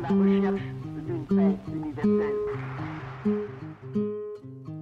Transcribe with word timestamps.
dans 0.00 0.14
la 0.14 0.50
recherche 0.50 0.60
d'une 1.06 1.26
paix 1.26 1.56
universelle. 1.72 2.36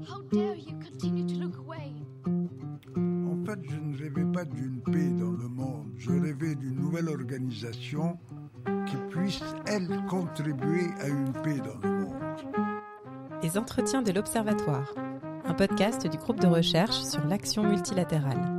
How 0.08 0.23
dare 0.33 0.57
you 0.57 0.75
continue 0.81 1.27
to 1.27 1.41
look 1.41 1.57
away? 1.59 1.93
En 2.96 3.45
fait, 3.45 3.59
je 3.69 3.77
ne 3.77 3.97
rêvais 3.97 4.33
pas 4.33 4.45
d'une 4.45 4.81
paix 4.83 5.11
dans 5.19 5.33
le 5.33 5.49
monde. 5.49 5.93
Je 5.97 6.11
rêvais 6.11 6.55
d'une 6.55 6.77
nouvelle 6.77 7.09
organisation 7.09 8.19
qui 8.87 8.97
puisse, 9.11 9.43
elle, 9.66 9.89
contribuer 10.09 10.87
à 11.00 11.09
une 11.09 11.33
paix 11.33 11.59
dans 11.59 11.89
le 11.89 12.05
monde. 12.05 12.14
Les 13.43 13.57
entretiens 13.59 14.03
de 14.03 14.12
l'Observatoire, 14.12 14.93
un 15.45 15.55
podcast 15.55 16.07
du 16.07 16.17
groupe 16.19 16.41
de 16.41 16.46
recherche 16.46 17.03
sur 17.03 17.25
l'action 17.27 17.62
multilatérale. 17.62 18.55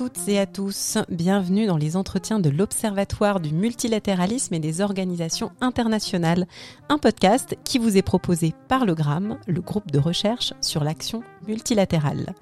Toutes 0.00 0.28
et 0.28 0.38
à 0.38 0.46
tous, 0.46 0.96
bienvenue 1.10 1.66
dans 1.66 1.76
les 1.76 1.94
entretiens 1.94 2.40
de 2.40 2.48
l'Observatoire 2.48 3.38
du 3.38 3.52
multilatéralisme 3.52 4.54
et 4.54 4.58
des 4.58 4.80
organisations 4.80 5.52
internationales, 5.60 6.46
un 6.88 6.96
podcast 6.96 7.54
qui 7.64 7.78
vous 7.78 7.98
est 7.98 8.02
proposé 8.02 8.54
par 8.66 8.86
le 8.86 8.94
GRAM, 8.94 9.36
le 9.46 9.60
groupe 9.60 9.90
de 9.90 9.98
recherche 9.98 10.54
sur 10.62 10.84
l'action 10.84 11.22
multilatérale. 11.46 12.34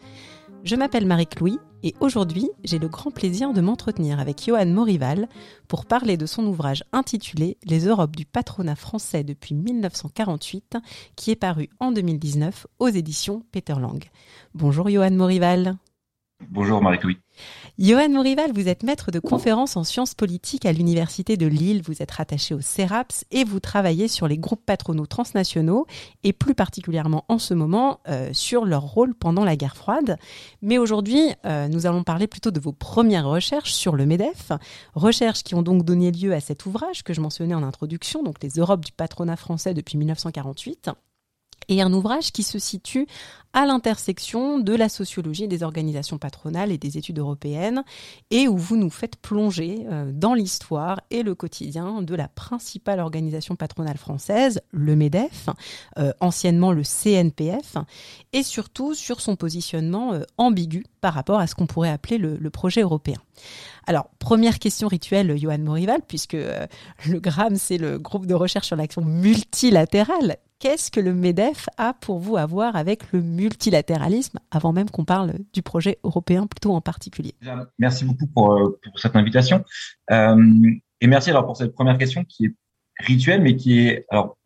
Je 0.62 0.76
m'appelle 0.76 1.04
Marie-Louis 1.04 1.58
et 1.82 1.96
aujourd'hui 1.98 2.48
j'ai 2.62 2.78
le 2.78 2.86
grand 2.86 3.10
plaisir 3.10 3.52
de 3.52 3.60
m'entretenir 3.60 4.20
avec 4.20 4.44
Johan 4.46 4.66
Morival 4.66 5.28
pour 5.66 5.84
parler 5.84 6.16
de 6.16 6.26
son 6.26 6.46
ouvrage 6.46 6.84
intitulé 6.92 7.58
Les 7.64 7.88
Europes 7.88 8.14
du 8.14 8.24
patronat 8.24 8.76
français 8.76 9.24
depuis 9.24 9.56
1948 9.56 10.76
qui 11.16 11.32
est 11.32 11.36
paru 11.36 11.70
en 11.80 11.90
2019 11.90 12.68
aux 12.78 12.88
éditions 12.88 13.42
Peter 13.50 13.74
Lang. 13.80 14.04
Bonjour 14.54 14.88
Johan 14.88 15.10
Morival. 15.10 15.76
Bonjour 16.50 16.80
Marie-Louis. 16.80 17.18
Johan 17.80 18.08
Morival, 18.08 18.50
vous 18.52 18.66
êtes 18.66 18.82
maître 18.82 19.12
de 19.12 19.20
conférences 19.20 19.76
en 19.76 19.84
sciences 19.84 20.16
politiques 20.16 20.66
à 20.66 20.72
l'Université 20.72 21.36
de 21.36 21.46
Lille, 21.46 21.80
vous 21.86 22.02
êtes 22.02 22.10
rattaché 22.10 22.52
au 22.52 22.60
CERAPS 22.60 23.24
et 23.30 23.44
vous 23.44 23.60
travaillez 23.60 24.08
sur 24.08 24.26
les 24.26 24.36
groupes 24.36 24.66
patronaux 24.66 25.06
transnationaux 25.06 25.86
et 26.24 26.32
plus 26.32 26.56
particulièrement 26.56 27.24
en 27.28 27.38
ce 27.38 27.54
moment 27.54 28.00
euh, 28.08 28.30
sur 28.32 28.64
leur 28.64 28.82
rôle 28.82 29.14
pendant 29.14 29.44
la 29.44 29.54
guerre 29.54 29.76
froide. 29.76 30.18
Mais 30.60 30.76
aujourd'hui, 30.76 31.30
euh, 31.46 31.68
nous 31.68 31.86
allons 31.86 32.02
parler 32.02 32.26
plutôt 32.26 32.50
de 32.50 32.58
vos 32.58 32.72
premières 32.72 33.28
recherches 33.28 33.72
sur 33.72 33.94
le 33.94 34.06
MEDEF, 34.06 34.50
recherches 34.96 35.44
qui 35.44 35.54
ont 35.54 35.62
donc 35.62 35.84
donné 35.84 36.10
lieu 36.10 36.34
à 36.34 36.40
cet 36.40 36.66
ouvrage 36.66 37.04
que 37.04 37.14
je 37.14 37.20
mentionnais 37.20 37.54
en 37.54 37.62
introduction, 37.62 38.24
donc 38.24 38.42
les 38.42 38.58
Europes 38.58 38.84
du 38.84 38.90
patronat 38.90 39.36
français 39.36 39.72
depuis 39.72 39.98
1948 39.98 40.90
et 41.68 41.82
un 41.82 41.92
ouvrage 41.92 42.32
qui 42.32 42.42
se 42.42 42.58
situe 42.58 43.06
à 43.52 43.64
l'intersection 43.66 44.58
de 44.58 44.74
la 44.74 44.88
sociologie 44.88 45.48
des 45.48 45.62
organisations 45.62 46.18
patronales 46.18 46.70
et 46.70 46.78
des 46.78 46.98
études 46.98 47.18
européennes, 47.18 47.82
et 48.30 48.46
où 48.46 48.56
vous 48.56 48.76
nous 48.76 48.90
faites 48.90 49.16
plonger 49.16 49.86
euh, 49.90 50.10
dans 50.12 50.34
l'histoire 50.34 51.00
et 51.10 51.22
le 51.22 51.34
quotidien 51.34 52.02
de 52.02 52.14
la 52.14 52.28
principale 52.28 53.00
organisation 53.00 53.56
patronale 53.56 53.96
française, 53.96 54.60
le 54.70 54.96
MEDEF, 54.96 55.48
euh, 55.98 56.12
anciennement 56.20 56.72
le 56.72 56.82
CNPF, 56.82 57.78
et 58.32 58.42
surtout 58.42 58.94
sur 58.94 59.20
son 59.20 59.34
positionnement 59.34 60.12
euh, 60.12 60.22
ambigu 60.36 60.84
par 61.00 61.14
rapport 61.14 61.40
à 61.40 61.46
ce 61.46 61.54
qu'on 61.54 61.66
pourrait 61.66 61.90
appeler 61.90 62.18
le, 62.18 62.36
le 62.36 62.50
projet 62.50 62.82
européen. 62.82 63.18
Alors, 63.86 64.10
première 64.18 64.58
question 64.58 64.88
rituelle, 64.88 65.36
Johan 65.38 65.58
Morival, 65.58 66.00
puisque 66.06 66.34
le 66.34 67.20
GRAM, 67.20 67.56
c'est 67.56 67.78
le 67.78 67.98
groupe 67.98 68.26
de 68.26 68.34
recherche 68.34 68.66
sur 68.66 68.76
l'action 68.76 69.02
multilatérale. 69.02 70.36
Qu'est-ce 70.58 70.90
que 70.90 70.98
le 70.98 71.14
MEDEF 71.14 71.68
a 71.76 71.94
pour 71.94 72.18
vous 72.18 72.36
à 72.36 72.44
voir 72.44 72.74
avec 72.74 73.12
le 73.12 73.22
multilatéralisme, 73.22 74.40
avant 74.50 74.72
même 74.72 74.90
qu'on 74.90 75.04
parle 75.04 75.34
du 75.52 75.62
projet 75.62 75.98
européen 76.02 76.48
plutôt 76.48 76.72
en 76.72 76.80
particulier? 76.80 77.34
Merci 77.78 78.04
beaucoup 78.04 78.26
pour, 78.26 78.76
pour 78.82 78.98
cette 78.98 79.14
invitation. 79.14 79.64
Euh, 80.10 80.36
et 81.00 81.06
merci 81.06 81.30
alors 81.30 81.46
pour 81.46 81.56
cette 81.56 81.74
première 81.74 81.96
question 81.96 82.24
qui 82.24 82.46
est 82.46 82.54
rituelle, 82.98 83.40
mais 83.40 83.54
qui 83.54 83.78
est 83.78 84.04
alors 84.10 84.36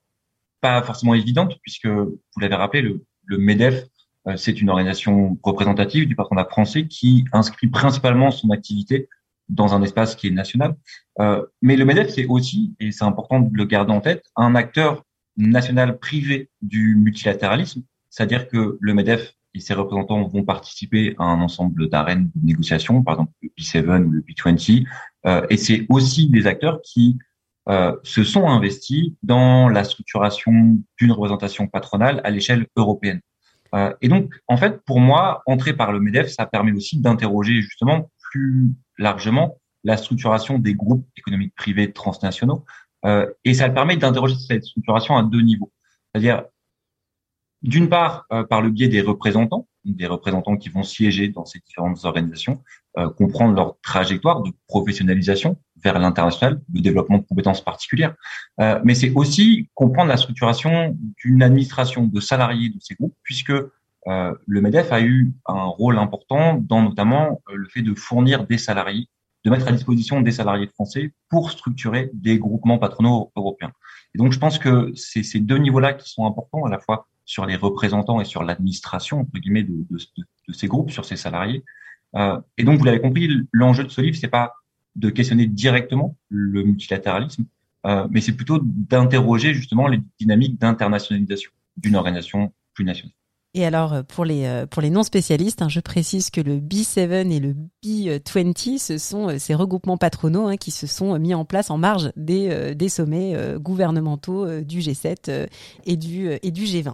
pas 0.61 0.83
forcément 0.83 1.15
évidente, 1.15 1.59
puisque 1.63 1.87
vous 1.87 2.41
l'avez 2.41 2.57
rappelé, 2.57 2.83
le, 2.83 3.05
le 3.25 3.39
MEDEF, 3.39 3.87
euh, 4.29 4.37
c'est 4.37 4.61
une 4.61 4.69
organisation 4.69 5.39
représentative 5.43 6.07
du 6.07 6.15
patronat 6.15 6.45
français 6.45 6.87
qui 6.87 7.25
inscrit 7.33 7.69
principalement 7.69 8.31
son 8.31 8.51
activité 8.51 9.09
dans 9.53 9.75
un 9.75 9.83
espace 9.83 10.17
qui 10.17 10.29
est 10.29 10.33
national. 10.33 10.75
Euh, 11.21 11.45
mais 11.61 11.77
le 11.77 11.85
MEDEF, 11.85 12.11
c'est 12.11 12.27
aussi, 12.27 12.75
et 12.81 12.91
c'est 12.93 13.05
important 13.05 13.41
de 13.41 13.57
le 13.57 13.65
garder 13.65 13.93
en 13.93 14.01
tête, 14.01 14.25
un 14.37 14.55
acteur 14.55 15.05
national 15.37 15.99
privé 15.99 16.51
du 16.61 16.97
multilatéralisme, 16.97 17.83
c'est-à-dire 18.11 18.49
que 18.49 18.79
le 18.81 18.95
MEDEF 18.95 19.35
et 19.55 19.61
ses 19.61 19.75
représentants 19.75 20.27
vont 20.27 20.45
participer 20.45 21.15
à 21.19 21.25
un 21.25 21.41
ensemble 21.41 21.89
d'arènes 21.89 22.31
de 22.35 22.47
négociation, 22.47 23.03
par 23.03 23.15
exemple 23.15 23.33
le 23.43 23.51
P7 23.59 24.05
ou 24.05 24.11
le 24.11 24.21
P20, 24.23 24.87
euh, 25.27 25.47
et 25.51 25.57
c'est 25.57 25.87
aussi 25.89 26.31
des 26.31 26.47
acteurs 26.47 26.81
qui 26.83 27.19
euh, 27.69 27.95
se 28.03 28.25
sont 28.25 28.49
investis 28.49 29.13
dans 29.23 29.69
la 29.69 29.85
structuration 29.85 30.79
d'une 30.99 31.13
représentation 31.13 31.67
patronale 31.69 32.21
à 32.25 32.31
l'échelle 32.31 32.67
européenne. 32.77 33.21
Euh, 33.75 33.93
et 34.03 34.09
donc, 34.09 34.35
en 34.49 34.57
fait, 34.57 34.83
pour 34.85 35.01
moi, 35.01 35.43
entrer 35.47 35.73
par 35.73 35.93
le 35.93 36.01
MEDEF, 36.01 36.29
ça 36.29 36.47
permet 36.47 36.73
aussi 36.73 36.99
d'interroger 37.01 37.63
justement 37.63 38.11
plus 38.33 38.71
largement 38.99 39.59
la 39.85 39.97
structuration 39.97 40.59
des 40.59 40.75
groupes 40.75 41.07
économiques 41.17 41.55
privés 41.55 41.93
transnationaux, 41.93 42.65
euh, 43.05 43.27
et 43.45 43.55
ça 43.55 43.69
permet 43.69 43.97
d'interroger 43.97 44.37
cette 44.37 44.65
structuration 44.65 45.17
à 45.17 45.23
deux 45.23 45.43
niveaux. 45.43 45.73
C'est-à-dire, 46.13 46.45
d'une 47.63 47.89
part, 47.89 48.27
euh, 48.33 48.45
par 48.45 48.63
le 48.63 48.71
biais 48.71 48.89
des 48.89 49.01
représentants, 49.01 49.69
des 49.85 50.07
représentants 50.07 50.57
qui 50.57 50.69
vont 50.69 50.83
siéger 50.83 51.29
dans 51.29 51.45
ces 51.45 51.59
différentes 51.59 52.05
organisations, 52.05 52.63
euh, 52.99 53.09
comprendre 53.09 53.55
leur 53.55 53.81
trajectoire 53.81 54.43
de 54.43 54.53
professionnalisation 54.69 55.59
vers 55.83 55.99
l'international, 55.99 56.61
de 56.69 56.81
développement 56.81 57.19
de 57.19 57.25
compétences 57.25 57.61
particulières. 57.61 58.15
Euh, 58.61 58.81
mais 58.85 58.95
c'est 58.95 59.13
aussi 59.15 59.69
comprendre 59.75 60.09
la 60.09 60.17
structuration 60.17 60.97
d'une 61.23 61.43
administration 61.43 62.07
de 62.07 62.21
salariés 62.21 62.69
de 62.69 62.79
ces 62.81 62.95
groupes, 62.95 63.17
puisque 63.25 63.53
euh, 64.09 64.35
le 64.47 64.61
MEDEF 64.61 64.93
a 64.93 65.01
eu 65.01 65.33
un 65.47 65.65
rôle 65.65 65.99
important 65.99 66.55
dans 66.55 66.83
notamment 66.83 67.41
le 67.53 67.69
fait 67.69 67.83
de 67.83 67.95
fournir 67.95 68.47
des 68.47 68.59
salariés 68.59 69.09
de 69.45 69.51
mettre 69.51 69.69
à 69.69 69.73
disposition 69.73 70.21
des 70.21 70.31
salariés 70.31 70.69
français 70.69 71.13
pour 71.29 71.51
structurer 71.51 72.11
des 72.13 72.39
groupements 72.39 72.79
patronaux 72.79 73.33
européens. 73.37 73.73
Et 74.15 74.19
donc, 74.19 74.33
je 74.33 74.39
pense 74.39 74.59
que 74.59 74.93
c'est 74.95 75.23
ces 75.23 75.41
deux 75.41 75.59
niveaux-là 75.59 75.95
qui 75.95 76.09
sont 76.09 76.27
importants, 76.27 76.65
à 76.65 76.71
la 76.71 76.79
fois 76.79 77.09
sur 77.25 77.47
les 77.47 77.57
représentants 77.57 78.21
et 78.21 78.25
sur 78.25 78.43
l'administration, 78.43 79.21
entre 79.21 79.39
guillemets, 79.39 79.65
de, 79.65 79.85
ces 80.53 80.69
groupes, 80.69 80.91
sur 80.91 81.05
ces 81.05 81.17
salariés. 81.17 81.65
Euh, 82.15 82.39
et 82.59 82.65
donc, 82.65 82.79
vous 82.79 82.85
l'avez 82.85 83.01
compris, 83.01 83.29
l'enjeu 83.53 83.85
de 83.85 83.89
ce 83.89 84.01
livre, 84.01 84.17
c'est 84.17 84.29
pas 84.29 84.55
de 84.97 85.09
questionner 85.09 85.47
directement 85.47 86.17
le 86.29 86.63
multilatéralisme, 86.63 87.47
euh, 87.87 88.07
mais 88.11 88.21
c'est 88.21 88.33
plutôt 88.33 88.61
d'interroger 88.63 89.55
justement 89.55 89.89
les 89.89 90.01
dynamiques 90.21 90.61
d'internationalisation 90.61 91.51
d'une 91.79 91.97
organisation 91.97 92.53
plus 92.75 92.85
nationale. 92.85 93.15
Et 93.55 93.67
alors, 93.67 93.93
euh, 93.93 94.03
pour 94.03 94.25
les, 94.25 94.47
euh, 94.47 94.67
pour 94.67 94.81
les 94.81 94.89
non 94.89 95.03
spécialistes, 95.03 95.61
hein, 95.61 95.69
je 95.69 95.81
précise 95.81 96.31
que 96.31 96.41
le 96.41 96.57
B7 96.57 97.31
et 97.31 97.39
le 97.39 97.55
B20, 97.85 98.79
ce 98.79 98.97
sont 98.97 99.29
euh, 99.29 99.39
ces 99.39 99.55
regroupements 99.55 99.99
patronaux 99.99 100.47
hein, 100.47 100.57
qui 100.57 100.71
se 100.71 100.87
sont 100.87 101.19
mis 101.19 101.35
en 101.35 101.45
place 101.45 101.71
en 101.71 101.77
marge 101.77 102.13
des, 102.17 102.89
sommets 102.89 103.37
gouvernementaux 103.59 104.61
du 104.61 104.81
G7 104.81 105.49
et 105.87 105.97
du, 105.97 106.31
et 106.43 106.51
du 106.51 106.65
G20. 106.65 106.93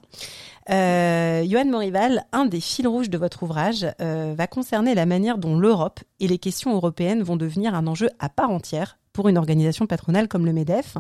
Euh, 0.71 1.45
Johan 1.49 1.65
Morival, 1.65 2.25
un 2.33 2.47
des 2.47 2.61
fils 2.61 2.87
rouges 2.87 3.11
de 3.11 3.19
votre 3.19 3.43
ouvrage 3.43 3.87
va 3.99 4.47
concerner 4.47 4.95
la 4.95 5.07
manière 5.07 5.39
dont 5.39 5.59
l'Europe 5.59 6.01
et 6.21 6.29
les 6.29 6.39
questions 6.39 6.75
européennes 6.75 7.23
vont 7.23 7.37
devenir 7.37 7.75
un 7.75 7.87
enjeu 7.87 8.11
à 8.19 8.29
part 8.29 8.51
entière 8.51 8.99
pour 9.19 9.29
une 9.29 9.37
organisation 9.37 9.89
patronale 9.89 10.29
comme 10.29 10.47
le 10.47 10.53
MEDEF. 10.53 10.97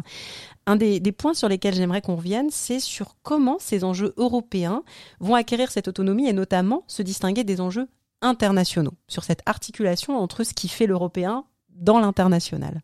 Un 0.67 0.75
des, 0.75 1.01
points 1.13 1.35
sur 1.35 1.49
lesquels 1.49 1.75
j'aimerais 1.75 2.01
qu'on 2.01 2.17
revienne, 2.17 2.49
c'est 2.51 2.81
sur 2.81 3.15
comment 3.23 3.59
ces 3.61 3.85
enjeux 3.85 4.13
européens 4.17 4.83
vont 5.21 5.37
acquérir 5.37 5.71
cette 5.71 5.87
autonomie 5.87 6.29
et 6.29 6.33
notamment 6.33 6.83
se 6.89 7.03
distinguer 7.03 7.45
des 7.45 7.61
enjeux 7.61 7.87
internationaux, 8.21 8.95
sur 9.07 9.23
cette 9.23 9.43
articulation 9.47 10.19
entre 10.19 10.43
ce 10.43 10.53
qui 10.53 10.67
fait 10.67 10.89
l'européen 10.89 11.45
dans 11.69 12.01
l'international. 12.01 12.83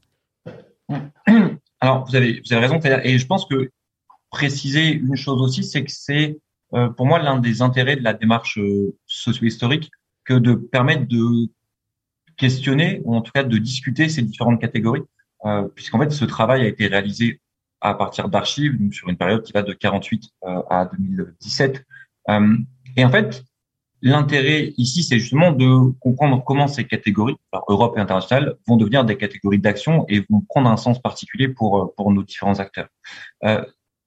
Alors, 1.80 2.04
vous 2.06 2.14
avez, 2.14 2.40
vous 2.46 2.52
avez 2.52 2.66
raison, 2.68 2.78
et 3.02 3.18
je 3.18 3.26
pense 3.26 3.44
que 3.46 3.72
préciser 4.30 4.92
une 4.92 5.16
chose 5.16 5.42
aussi, 5.42 5.64
c'est 5.64 5.82
que 5.82 5.90
c'est 5.90 6.38
euh, 6.74 6.90
pour 6.90 7.06
moi 7.06 7.18
l'un 7.18 7.40
des 7.40 7.60
intérêts 7.60 7.96
de 7.96 8.04
la 8.04 8.14
démarche 8.14 8.56
euh, 8.58 8.94
socio-historique 9.06 9.90
que 10.24 10.34
de 10.34 10.54
permettre 10.54 11.08
de 11.08 11.50
questionner, 12.36 13.00
ou 13.04 13.16
en 13.16 13.20
tout 13.20 13.32
cas 13.32 13.42
de 13.42 13.58
discuter 13.58 14.08
ces 14.08 14.22
différentes 14.22 14.60
catégories, 14.60 15.02
euh, 15.44 15.68
puisqu'en 15.74 15.98
fait 15.98 16.10
ce 16.10 16.24
travail 16.24 16.62
a 16.62 16.66
été 16.66 16.86
réalisé 16.86 17.40
à 17.80 17.94
partir 17.94 18.28
d'archives, 18.28 18.78
donc 18.78 18.94
sur 18.94 19.08
une 19.08 19.16
période 19.16 19.42
qui 19.42 19.52
va 19.52 19.62
de 19.62 19.72
48 19.72 20.30
euh, 20.44 20.62
à 20.70 20.86
2017. 20.86 21.84
Euh, 22.30 22.56
et 22.96 23.04
en 23.04 23.10
fait, 23.10 23.44
l'intérêt 24.00 24.72
ici, 24.78 25.02
c'est 25.02 25.18
justement 25.18 25.52
de 25.52 25.90
comprendre 26.00 26.42
comment 26.44 26.66
ces 26.66 26.84
catégories, 26.84 27.36
alors 27.52 27.64
Europe 27.68 27.94
et 27.98 28.00
internationale, 28.00 28.56
vont 28.66 28.76
devenir 28.76 29.04
des 29.04 29.16
catégories 29.16 29.58
d'action 29.58 30.06
et 30.08 30.24
vont 30.30 30.40
prendre 30.48 30.70
un 30.70 30.76
sens 30.76 31.00
particulier 31.00 31.48
pour 31.48 31.94
pour 31.94 32.12
nos 32.12 32.22
différents 32.22 32.58
acteurs. 32.58 32.88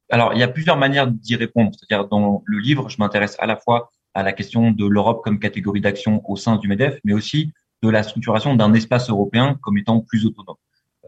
Alors, 0.10 0.33
il 0.33 0.40
y 0.40 0.44
a 0.44 0.48
plusieurs 0.48 0.78
manières 0.78 1.07
d'y 1.07 1.36
répondre. 1.36 1.72
C'est-à-dire, 1.78 2.07
dans 2.07 2.42
le 2.45 2.60
livre, 2.60 2.88
je 2.90 2.95
m'intéresse 3.00 3.36
à 3.40 3.45
la 3.45 3.57
fois 3.57 3.92
à 4.13 4.24
la 4.24 4.31
question 4.33 4.72
de 4.72 4.88
l'Europe 4.88 5.22
comme 5.24 5.38
catégorie 5.38 5.81
d'action 5.81 6.22
au 6.30 6.38
sein 6.38 6.56
du 6.56 6.68
MEDEF, 6.68 7.00
mais 7.04 7.13
aussi 7.13 7.51
de 7.83 7.90
la 7.90 8.04
structuration 8.04 8.56
d'un 8.56 8.74
espace 8.74 9.10
européen 9.10 9.60
comme 9.62 9.78
étant 9.78 10.00
plus 10.00 10.25
autonome. 10.25 10.56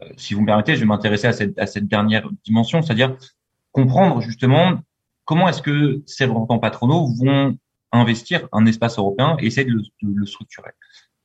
Euh, 0.02 0.08
si 0.16 0.34
vous 0.34 0.42
me 0.42 0.46
permettez, 0.46 0.74
je 0.74 0.80
vais 0.80 0.86
m'intéresser 0.86 1.26
à 1.26 1.32
cette, 1.32 1.58
à 1.58 1.66
cette 1.66 1.86
dernière 1.86 2.28
dimension, 2.44 2.82
c'est-à-dire 2.82 3.16
comprendre 3.72 4.20
justement 4.20 4.80
comment 5.24 5.48
est-ce 5.48 5.62
que 5.62 6.02
ces 6.06 6.24
représentants 6.24 6.58
patronaux 6.58 7.08
vont 7.18 7.56
investir 7.92 8.48
un 8.52 8.66
espace 8.66 8.98
européen 8.98 9.36
et 9.40 9.46
essayer 9.46 9.66
de 9.66 9.72
le, 9.72 9.82
de 10.02 10.14
le 10.14 10.26
structurer. 10.26 10.70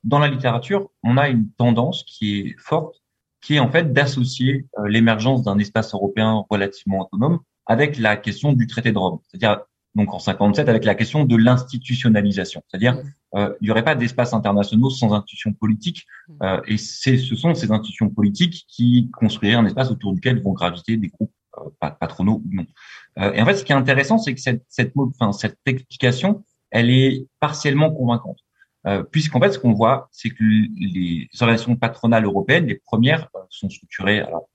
Dans 0.04 0.20
la 0.20 0.28
littérature, 0.28 0.90
on 1.04 1.18
a 1.18 1.30
une 1.30 1.50
tendance 1.52 2.04
qui 2.04 2.40
est 2.40 2.56
forte, 2.60 3.02
qui 3.42 3.56
est 3.56 3.60
en 3.60 3.70
fait 3.70 3.94
d'associer 3.94 4.68
euh, 4.80 4.88
l'émergence 4.88 5.44
d'un 5.44 5.58
espace 5.58 5.94
européen 5.94 6.46
relativement 6.50 7.02
autonome 7.02 7.40
avec 7.66 7.98
la 7.98 8.16
question 8.16 8.54
du 8.54 8.68
traité 8.68 8.92
de 8.92 8.98
Rome, 8.98 9.20
c'est-à-dire 9.28 9.62
donc 9.96 10.14
en 10.14 10.20
57 10.20 10.70
avec 10.70 10.84
la 10.86 10.94
question 10.94 11.24
de 11.24 11.36
l'institutionnalisation, 11.36 12.62
c'est-à-dire 12.68 13.02
euh, 13.36 13.54
il 13.60 13.66
n'y 13.66 13.72
aurait 13.72 13.84
pas 13.84 13.96
d'espace 13.96 14.34
internationaux 14.34 14.90
sans 14.90 15.14
institutions 15.14 15.54
politiques, 15.54 16.06
euh, 16.42 16.62
et 16.68 16.78
c'est 16.78 17.18
ce 17.18 17.36
sont 17.36 17.54
ces 17.54 17.72
institutions 17.72 18.10
politiques 18.10 18.66
qui 18.68 19.10
construiraient 19.12 19.56
un 19.56 19.66
espace 19.66 19.92
autour 19.92 20.14
duquel 20.14 20.42
vont 20.42 20.54
graviter 20.54 20.98
des 20.98 21.10
groupes 21.10 21.34
euh, 21.58 21.90
patronaux 22.00 22.42
ou 22.46 22.54
non. 22.54 22.66
Euh, 23.20 23.34
et 23.34 23.42
en 23.42 23.46
fait, 23.46 23.56
ce 23.56 23.66
qui 23.66 23.72
est 23.72 23.76
intéressant, 23.76 24.18
c'est 24.18 24.34
que 24.34 24.42
cette 24.42 24.64
cette, 24.70 24.94
enfin, 24.96 25.32
cette 25.32 25.58
explication, 25.66 26.44
elle 26.72 26.90
est 26.90 27.28
partiellement 27.40 27.92
convaincante, 27.92 28.40
euh, 28.88 29.04
puisqu'en 29.04 29.40
fait, 29.40 29.52
ce 29.52 29.60
qu'on 29.60 29.74
voit, 29.74 30.10
c'est 30.12 30.30
que 30.30 30.44
les 30.44 31.28
organisations 31.42 31.76
patronales 31.76 32.26
européennes, 32.26 32.68
les 32.68 32.76
premières, 32.76 33.30
euh, 33.36 33.40
sont 33.50 33.70
structurées 33.70 34.20
alors, 34.22 34.50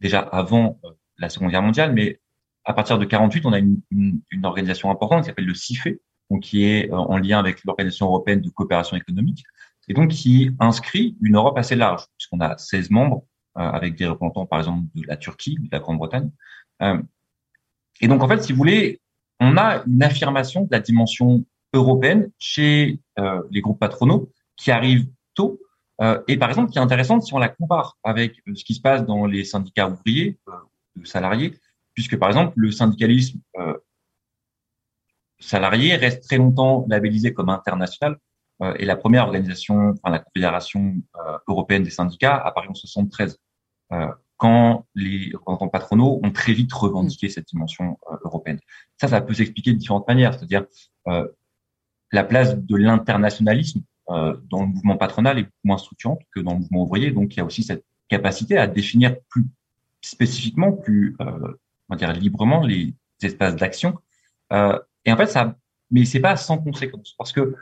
déjà 0.00 0.20
avant 0.20 0.80
la 1.18 1.28
Seconde 1.28 1.50
Guerre 1.50 1.62
mondiale, 1.62 1.92
mais 1.92 2.20
à 2.64 2.72
partir 2.72 2.98
de 2.98 3.04
48, 3.04 3.44
on 3.46 3.52
a 3.52 3.58
une, 3.58 3.80
une, 3.90 4.20
une 4.30 4.46
organisation 4.46 4.90
importante 4.90 5.22
qui 5.22 5.26
s'appelle 5.26 5.46
le 5.46 5.54
CIFE, 5.54 5.88
donc 6.30 6.42
qui 6.42 6.64
est 6.64 6.90
euh, 6.90 6.96
en 6.96 7.18
lien 7.18 7.38
avec 7.38 7.64
l'Organisation 7.64 8.06
européenne 8.06 8.40
de 8.40 8.50
coopération 8.50 8.96
économique, 8.96 9.44
et 9.88 9.94
donc 9.94 10.10
qui 10.10 10.50
inscrit 10.60 11.16
une 11.20 11.36
Europe 11.36 11.58
assez 11.58 11.76
large, 11.76 12.06
puisqu'on 12.16 12.40
a 12.40 12.56
16 12.56 12.90
membres, 12.90 13.24
euh, 13.56 13.60
avec 13.60 13.96
des 13.96 14.06
représentants, 14.06 14.46
par 14.46 14.58
exemple, 14.58 14.84
de 14.94 15.06
la 15.06 15.16
Turquie, 15.16 15.56
de 15.60 15.68
la 15.70 15.78
Grande-Bretagne. 15.78 16.30
Euh, 16.82 17.00
et 18.00 18.08
donc, 18.08 18.22
en 18.22 18.28
fait, 18.28 18.42
si 18.42 18.52
vous 18.52 18.58
voulez, 18.58 19.00
on 19.40 19.56
a 19.56 19.84
une 19.86 20.02
affirmation 20.02 20.62
de 20.62 20.68
la 20.70 20.80
dimension 20.80 21.44
européenne 21.72 22.30
chez 22.38 23.00
euh, 23.18 23.42
les 23.50 23.60
groupes 23.60 23.78
patronaux 23.78 24.32
qui 24.56 24.70
arrivent 24.70 25.08
tôt, 25.34 25.60
euh, 26.00 26.20
et 26.26 26.36
par 26.36 26.48
exemple, 26.48 26.72
qui 26.72 26.78
est 26.78 26.82
intéressante 26.82 27.22
si 27.22 27.34
on 27.34 27.38
la 27.38 27.48
compare 27.48 27.96
avec 28.02 28.40
ce 28.54 28.64
qui 28.64 28.74
se 28.74 28.80
passe 28.80 29.04
dans 29.06 29.26
les 29.26 29.44
syndicats 29.44 29.88
ouvriers, 29.88 30.38
de 30.96 31.04
salariés, 31.04 31.54
puisque 31.92 32.16
par 32.16 32.28
exemple 32.28 32.52
le 32.56 32.70
syndicalisme 32.70 33.40
euh, 35.44 35.48
salarié 35.48 35.96
reste 35.96 36.24
très 36.24 36.36
longtemps 36.36 36.84
labellisé 36.88 37.32
comme 37.32 37.48
international 37.48 38.18
euh, 38.62 38.74
et 38.78 38.84
la 38.84 38.96
première 38.96 39.24
organisation, 39.24 39.90
enfin 39.90 40.10
la 40.10 40.18
Confédération 40.18 40.94
euh, 41.16 41.38
européenne 41.48 41.82
des 41.82 41.90
syndicats 41.90 42.36
apparaît 42.36 42.68
en 42.68 42.74
73 42.74 43.38
euh, 43.92 44.08
quand 44.36 44.86
les 44.94 45.30
représentants 45.34 45.68
patronaux 45.68 46.20
ont 46.22 46.30
très 46.30 46.52
vite 46.52 46.72
revendiqué 46.72 47.28
cette 47.28 47.48
dimension 47.48 47.98
euh, 48.10 48.16
européenne. 48.24 48.58
Ça, 49.00 49.08
ça 49.08 49.20
peut 49.20 49.34
s'expliquer 49.34 49.72
de 49.72 49.78
différentes 49.78 50.08
manières, 50.08 50.34
c'est-à-dire 50.34 50.66
euh, 51.08 51.26
la 52.12 52.24
place 52.24 52.56
de 52.56 52.76
l'internationalisme 52.76 53.82
dans 54.06 54.60
le 54.60 54.66
mouvement 54.66 54.98
patronal 54.98 55.38
est 55.38 55.48
moins 55.64 55.78
structurante 55.78 56.20
que 56.34 56.40
dans 56.40 56.52
le 56.52 56.58
mouvement 56.58 56.82
ouvrier, 56.82 57.10
donc 57.10 57.34
il 57.34 57.38
y 57.38 57.40
a 57.40 57.44
aussi 57.44 57.62
cette 57.62 57.86
capacité 58.10 58.58
à 58.58 58.66
définir 58.66 59.16
plus 59.30 59.46
spécifiquement, 60.02 60.72
plus 60.72 61.16
on 61.18 61.54
va 61.88 61.96
dire 61.96 62.12
librement 62.12 62.66
les 62.66 62.94
espaces 63.22 63.56
d'action. 63.56 63.98
Euh, 64.52 64.78
et 65.04 65.12
en 65.12 65.16
fait, 65.16 65.26
ça, 65.26 65.56
mais 65.90 66.04
c'est 66.04 66.20
pas 66.20 66.36
sans 66.36 66.58
conséquence 66.58 67.14
parce 67.18 67.32
que 67.32 67.54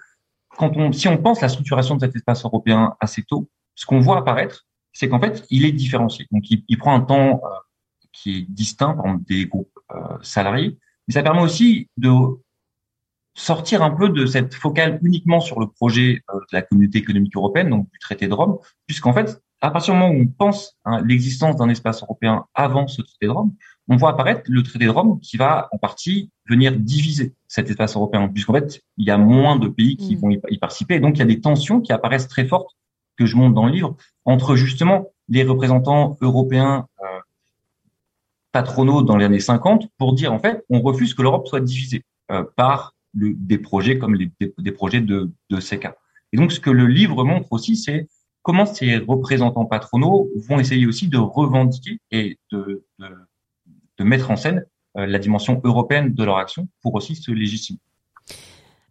quand 0.56 0.76
on, 0.76 0.92
si 0.92 1.08
on 1.08 1.16
pense 1.16 1.40
la 1.40 1.48
structuration 1.48 1.96
de 1.96 2.00
cet 2.00 2.14
espace 2.14 2.44
européen 2.44 2.94
assez 3.00 3.22
tôt, 3.22 3.48
ce 3.74 3.86
qu'on 3.86 4.00
voit 4.00 4.18
apparaître, 4.18 4.66
c'est 4.92 5.08
qu'en 5.08 5.20
fait, 5.20 5.44
il 5.50 5.64
est 5.64 5.72
différencié. 5.72 6.26
Donc, 6.30 6.44
il, 6.50 6.78
prend 6.78 6.94
un 6.94 7.00
temps 7.00 7.40
euh, 7.44 7.48
qui 8.12 8.38
est 8.38 8.42
distinct, 8.42 8.94
par 8.94 9.06
exemple, 9.06 9.24
des 9.24 9.46
groupes 9.46 9.78
euh, 9.92 10.18
salariés, 10.20 10.78
mais 11.08 11.14
ça 11.14 11.22
permet 11.22 11.40
aussi 11.40 11.88
de 11.96 12.10
sortir 13.34 13.82
un 13.82 13.90
peu 13.90 14.10
de 14.10 14.26
cette 14.26 14.54
focale 14.54 14.98
uniquement 15.02 15.40
sur 15.40 15.58
le 15.58 15.66
projet 15.66 16.22
euh, 16.30 16.38
de 16.38 16.46
la 16.52 16.62
communauté 16.62 16.98
économique 16.98 17.34
européenne, 17.34 17.70
donc 17.70 17.90
du 17.90 17.98
traité 17.98 18.28
de 18.28 18.34
Rome, 18.34 18.58
puisqu'en 18.86 19.14
fait, 19.14 19.42
à 19.62 19.70
partir 19.70 19.94
du 19.94 20.00
moment 20.00 20.12
où 20.12 20.20
on 20.20 20.26
pense 20.26 20.76
hein, 20.84 21.02
l'existence 21.06 21.56
d'un 21.56 21.70
espace 21.70 22.02
européen 22.02 22.44
avant 22.52 22.86
ce 22.86 23.00
traité 23.00 23.26
de 23.26 23.30
Rome, 23.30 23.54
on 23.88 23.96
voit 23.96 24.10
apparaître 24.10 24.42
le 24.46 24.62
traité 24.62 24.84
de 24.84 24.90
Rome 24.90 25.20
qui 25.20 25.36
va 25.36 25.68
en 25.72 25.78
partie 25.78 26.30
venir 26.48 26.72
diviser 26.76 27.34
cet 27.48 27.68
espace 27.70 27.96
européen, 27.96 28.28
puisqu'en 28.28 28.54
fait, 28.54 28.82
il 28.96 29.06
y 29.06 29.10
a 29.10 29.18
moins 29.18 29.58
de 29.58 29.68
pays 29.68 29.96
qui 29.96 30.16
mmh. 30.16 30.18
vont 30.20 30.30
y, 30.30 30.58
participer. 30.58 30.94
Et 30.94 31.00
donc, 31.00 31.16
il 31.16 31.18
y 31.20 31.22
a 31.22 31.26
des 31.26 31.40
tensions 31.40 31.80
qui 31.80 31.92
apparaissent 31.92 32.28
très 32.28 32.46
fortes, 32.46 32.76
que 33.16 33.26
je 33.26 33.36
montre 33.36 33.54
dans 33.54 33.66
le 33.66 33.72
livre, 33.72 33.96
entre 34.24 34.56
justement 34.56 35.08
les 35.28 35.44
représentants 35.44 36.16
européens 36.20 36.86
euh, 37.02 37.06
patronaux 38.52 39.02
dans 39.02 39.16
les 39.16 39.24
années 39.24 39.40
50 39.40 39.88
pour 39.98 40.14
dire, 40.14 40.32
en 40.32 40.38
fait, 40.38 40.64
on 40.70 40.80
refuse 40.80 41.14
que 41.14 41.22
l'Europe 41.22 41.48
soit 41.48 41.60
divisée 41.60 42.04
euh, 42.30 42.44
par 42.56 42.94
le, 43.12 43.34
des 43.34 43.58
projets 43.58 43.98
comme 43.98 44.14
les, 44.14 44.30
des, 44.40 44.54
des, 44.56 44.72
projets 44.72 45.00
de, 45.00 45.30
de 45.50 45.60
CECA. 45.60 45.96
Et 46.32 46.36
donc, 46.36 46.52
ce 46.52 46.60
que 46.60 46.70
le 46.70 46.86
livre 46.86 47.24
montre 47.24 47.48
aussi, 47.52 47.76
c'est 47.76 48.08
comment 48.42 48.66
ces 48.66 48.96
représentants 48.98 49.66
patronaux 49.66 50.30
vont 50.48 50.58
essayer 50.58 50.86
aussi 50.86 51.08
de 51.08 51.18
revendiquer 51.18 51.98
et 52.10 52.38
de, 52.50 52.84
de 52.98 53.06
de 54.02 54.08
mettre 54.08 54.30
en 54.30 54.36
scène 54.36 54.64
euh, 54.98 55.06
la 55.06 55.18
dimension 55.18 55.60
européenne 55.64 56.12
de 56.12 56.24
leur 56.24 56.38
action 56.38 56.68
pour 56.82 56.94
aussi 56.94 57.14
se 57.14 57.30
légitimer. 57.30 57.78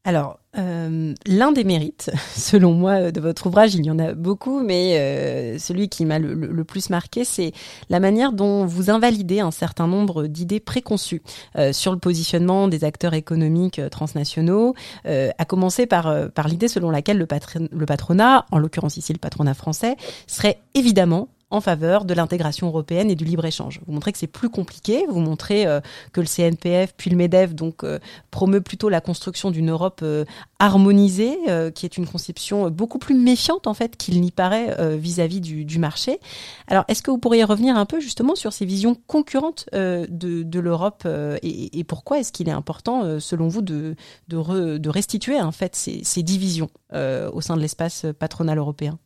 Alors, 0.03 0.39
euh, 0.57 1.13
l'un 1.27 1.51
des 1.51 1.63
mérites, 1.63 2.09
selon 2.35 2.73
moi, 2.73 3.11
de 3.11 3.21
votre 3.21 3.45
ouvrage, 3.45 3.75
il 3.75 3.85
y 3.85 3.91
en 3.91 3.99
a 3.99 4.13
beaucoup, 4.15 4.63
mais 4.63 4.97
euh, 4.97 5.59
celui 5.59 5.89
qui 5.89 6.05
m'a 6.05 6.17
le, 6.17 6.63
plus 6.63 6.89
marqué, 6.89 7.23
c'est 7.23 7.51
la 7.89 7.99
manière 7.99 8.33
dont 8.33 8.65
vous 8.65 8.89
invalidez 8.89 9.41
un 9.41 9.51
certain 9.51 9.87
nombre 9.87 10.25
d'idées 10.25 10.59
préconçues 10.59 11.21
euh, 11.55 11.71
sur 11.71 11.91
le 11.91 11.99
positionnement 11.99 12.67
des 12.67 12.83
acteurs 12.83 13.13
économiques 13.13 13.77
euh, 13.77 13.89
transnationaux, 13.89 14.73
euh, 15.05 15.29
à 15.37 15.45
commencer 15.45 15.85
par, 15.85 16.11
l'idée 16.47 16.67
selon 16.67 16.89
laquelle 16.89 17.19
le 17.19 17.85
patronat, 17.85 18.45
en 18.49 18.57
l'occurrence 18.57 18.97
ici 18.97 19.13
le 19.13 19.19
patronat 19.19 19.53
français, 19.53 19.97
serait 20.25 20.59
évidemment 20.73 21.29
en 21.51 21.62
faveur 21.62 22.06
de 22.06 22.13
l'intégration 22.13 22.68
européenne 22.68 23.12
et 23.12 23.15
du 23.15 23.25
libre-échange. 23.25 23.81
Vous 23.86 23.94
montrez 23.94 24.13
que 24.13 24.18
c'est 24.18 24.27
plus 24.27 24.50
compliqué, 24.50 25.06
vous 25.09 25.19
montrez 25.19 25.68
euh, 25.68 25.81
que 26.13 26.21
le 26.21 26.27
CNPF 26.27 26.94
puis 26.95 27.09
le 27.09 27.18
MEDEF 27.18 27.53
donc 27.53 27.83
euh, 27.83 27.99
promeut 28.31 28.61
plutôt 28.61 28.87
la 28.87 29.02
construction 29.02 29.52
d'une 29.52 29.69
Europe 29.69 29.99
euh, 30.02 30.25
harmonisée, 30.59 31.37
qui 31.73 31.85
est 31.85 31.97
une 31.97 32.07
conception 32.07 32.69
beaucoup 32.69 32.99
plus 32.99 33.16
méfiante 33.16 33.66
en 33.66 33.73
fait 33.73 33.97
qu'il 33.97 34.21
n'y 34.21 34.30
paraît 34.30 34.95
vis-à-vis 34.95 35.42
du, 35.42 35.80
marché. 35.80 36.19
Alors 36.68 36.85
est-ce 36.87 37.02
que 37.02 37.09
vous 37.09 37.18
pourriez 37.18 37.44
revenir 37.44 37.75
un 37.75 37.87
peu 37.87 37.99
justement 37.99 38.35
sur 38.35 38.54
ces 38.54 38.66
visions 38.66 38.95
concurrentes 39.07 39.66
de, 39.73 40.59
l'Europe 40.59 41.07
et, 41.42 41.83
pourquoi 41.83 42.19
est-ce 42.19 42.31
qu'il 42.31 42.47
est 42.47 42.54
important 42.54 43.19
selon 43.19 43.47
vous 43.47 43.64
de, 43.64 43.95
de, 44.28 44.37
re, 44.37 44.80
de 44.80 44.90
restituer 44.90 45.42
en 45.42 45.52
fait 45.52 45.75
ces 45.75 46.23
divisions 46.23 46.69
au 46.94 47.42
sein 47.42 47.56
de 47.56 47.61
l'espace 47.61 48.06
patronal 48.19 48.59
européen? 48.59 48.99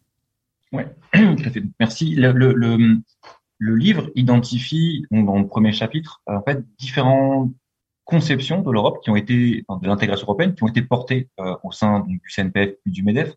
Oui. 0.72 0.84
Merci. 1.80 2.16
Le, 2.16 2.32
le, 2.32 2.54
le, 2.54 3.02
le 3.58 3.76
livre 3.76 4.10
identifie, 4.16 5.06
dans 5.12 5.40
le 5.40 5.48
premier 5.48 5.72
chapitre, 5.72 6.22
en 6.28 6.42
fait, 6.42 6.64
différentes 6.78 7.54
conceptions 8.04 8.62
de 8.62 8.72
l'Europe 8.72 9.04
qui 9.04 9.10
ont 9.10 9.16
été, 9.16 9.66
de 9.68 9.88
l'intégration 9.88 10.26
européenne, 10.26 10.56
qui 10.56 10.64
ont 10.64 10.68
été 10.68 10.82
portées 10.82 11.30
euh, 11.40 11.56
au 11.64 11.72
sein 11.72 12.02
du 12.02 12.22
CNPF 12.28 12.76
puis 12.84 12.92
du 12.92 13.04
MEDEF. 13.04 13.34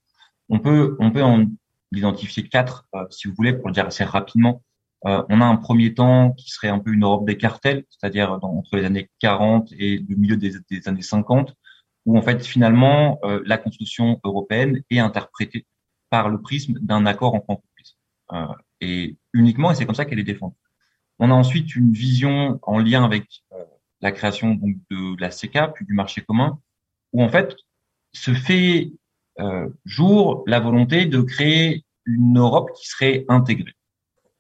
On 0.49 0.59
peut, 0.59 0.97
on 0.99 1.11
peut 1.11 1.23
en 1.23 1.47
identifier 1.93 2.49
quatre, 2.49 2.87
euh, 2.95 3.05
si 3.11 3.29
vous 3.29 3.35
voulez, 3.35 3.53
pour 3.53 3.69
le 3.69 3.75
dire 3.75 3.87
assez 3.87 4.05
rapidement. 4.05 4.63
Euh, 5.07 5.23
on 5.29 5.41
a 5.41 5.45
un 5.45 5.57
premier 5.57 5.95
temps 5.95 6.33
qui 6.33 6.51
serait 6.51 6.69
un 6.69 6.81
peu 6.81 6.93
une 6.93 7.05
Europe 7.05 7.27
des 7.27 7.37
cartels, 7.37 7.85
c'est-à-dire 7.89 8.39
entre 8.43 8.77
les 8.77 8.85
années 8.85 9.09
40 9.21 9.73
et 9.79 9.99
le 9.99 10.17
milieu 10.17 10.37
des, 10.37 10.53
des 10.71 10.89
années 10.89 11.03
50, 11.03 11.55
où 12.05 12.19
en 12.19 12.23
fait 12.23 12.45
finalement 12.45 13.19
euh, 13.25 13.41
la 13.47 13.59
construction 13.59 14.21
européenne 14.25 14.83
est 14.91 14.99
interprétée 14.99 15.67
par 16.11 16.29
le 16.29 16.41
prisme 16.41 16.75
d'un 16.81 17.07
accord 17.07 17.35
entre 17.35 17.51
entreprises. 17.51 17.97
Euh, 18.33 18.47
et 18.81 19.17
uniquement, 19.33 19.71
et 19.71 19.75
c'est 19.75 19.87
comme 19.87 19.95
ça 19.95 20.05
qu'elle 20.05 20.19
est 20.19 20.25
défendue. 20.25 20.57
On 21.19 21.31
a 21.31 21.35
ensuite 21.35 21.75
une 21.75 21.93
vision 21.93 22.59
en 22.63 22.79
lien 22.79 23.05
avec 23.05 23.25
euh, 23.53 23.65
la 24.01 24.13
création 24.13 24.55
donc, 24.55 24.77
de 24.91 25.21
la 25.21 25.31
CECA, 25.31 25.69
puis 25.69 25.85
du 25.85 25.95
marché 25.95 26.23
commun, 26.23 26.61
où 27.13 27.23
en 27.23 27.29
fait 27.29 27.57
se 28.13 28.33
fait 28.33 28.93
euh, 29.41 29.69
jour 29.85 30.45
la 30.47 30.61
volonté 30.61 31.07
de 31.07 31.21
créer 31.21 31.85
une 32.05 32.39
Europe 32.39 32.71
qui 32.77 32.89
serait 32.89 33.25
intégrée. 33.29 33.75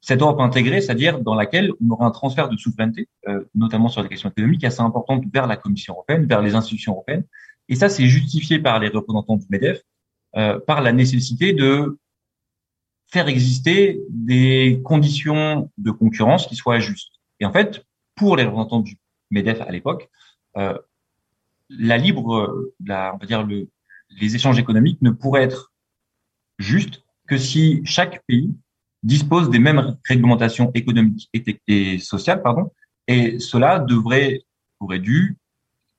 Cette 0.00 0.22
Europe 0.22 0.40
intégrée, 0.40 0.80
c'est-à-dire 0.80 1.20
dans 1.20 1.34
laquelle 1.34 1.72
on 1.80 1.90
aura 1.90 2.06
un 2.06 2.10
transfert 2.10 2.48
de 2.48 2.56
souveraineté, 2.56 3.08
euh, 3.28 3.44
notamment 3.54 3.88
sur 3.88 4.02
les 4.02 4.08
questions 4.08 4.30
économiques, 4.30 4.64
assez 4.64 4.80
importante 4.80 5.24
vers 5.32 5.46
la 5.46 5.56
Commission 5.56 5.94
européenne, 5.94 6.26
vers 6.26 6.40
les 6.40 6.54
institutions 6.54 6.92
européennes. 6.92 7.24
Et 7.68 7.74
ça, 7.74 7.88
c'est 7.88 8.06
justifié 8.06 8.58
par 8.58 8.78
les 8.78 8.88
représentants 8.88 9.36
du 9.36 9.46
MEDEF, 9.50 9.82
euh, 10.36 10.58
par 10.60 10.82
la 10.82 10.92
nécessité 10.92 11.52
de 11.52 11.98
faire 13.10 13.28
exister 13.28 14.00
des 14.10 14.80
conditions 14.84 15.70
de 15.78 15.90
concurrence 15.90 16.46
qui 16.46 16.56
soient 16.56 16.78
justes. 16.78 17.12
Et 17.40 17.46
en 17.46 17.52
fait, 17.52 17.84
pour 18.14 18.36
les 18.36 18.44
représentants 18.44 18.80
du 18.80 18.96
Medef 19.30 19.60
à 19.60 19.70
l'époque, 19.70 20.08
euh, 20.56 20.78
la 21.70 21.96
libre, 21.96 22.72
la, 22.84 23.14
on 23.14 23.18
va 23.18 23.26
dire 23.26 23.46
le, 23.46 23.68
les 24.20 24.34
échanges 24.34 24.58
économiques 24.58 25.00
ne 25.02 25.10
pourraient 25.10 25.44
être 25.44 25.72
justes 26.58 27.04
que 27.26 27.36
si 27.38 27.82
chaque 27.84 28.22
pays 28.26 28.54
dispose 29.02 29.50
des 29.50 29.58
mêmes 29.58 29.96
réglementations 30.04 30.70
économiques 30.74 31.28
et, 31.32 31.60
et 31.68 31.98
sociales, 31.98 32.42
pardon, 32.42 32.70
et 33.06 33.38
cela 33.38 33.78
devrait 33.78 34.42
aurait 34.80 34.98
dû 34.98 35.36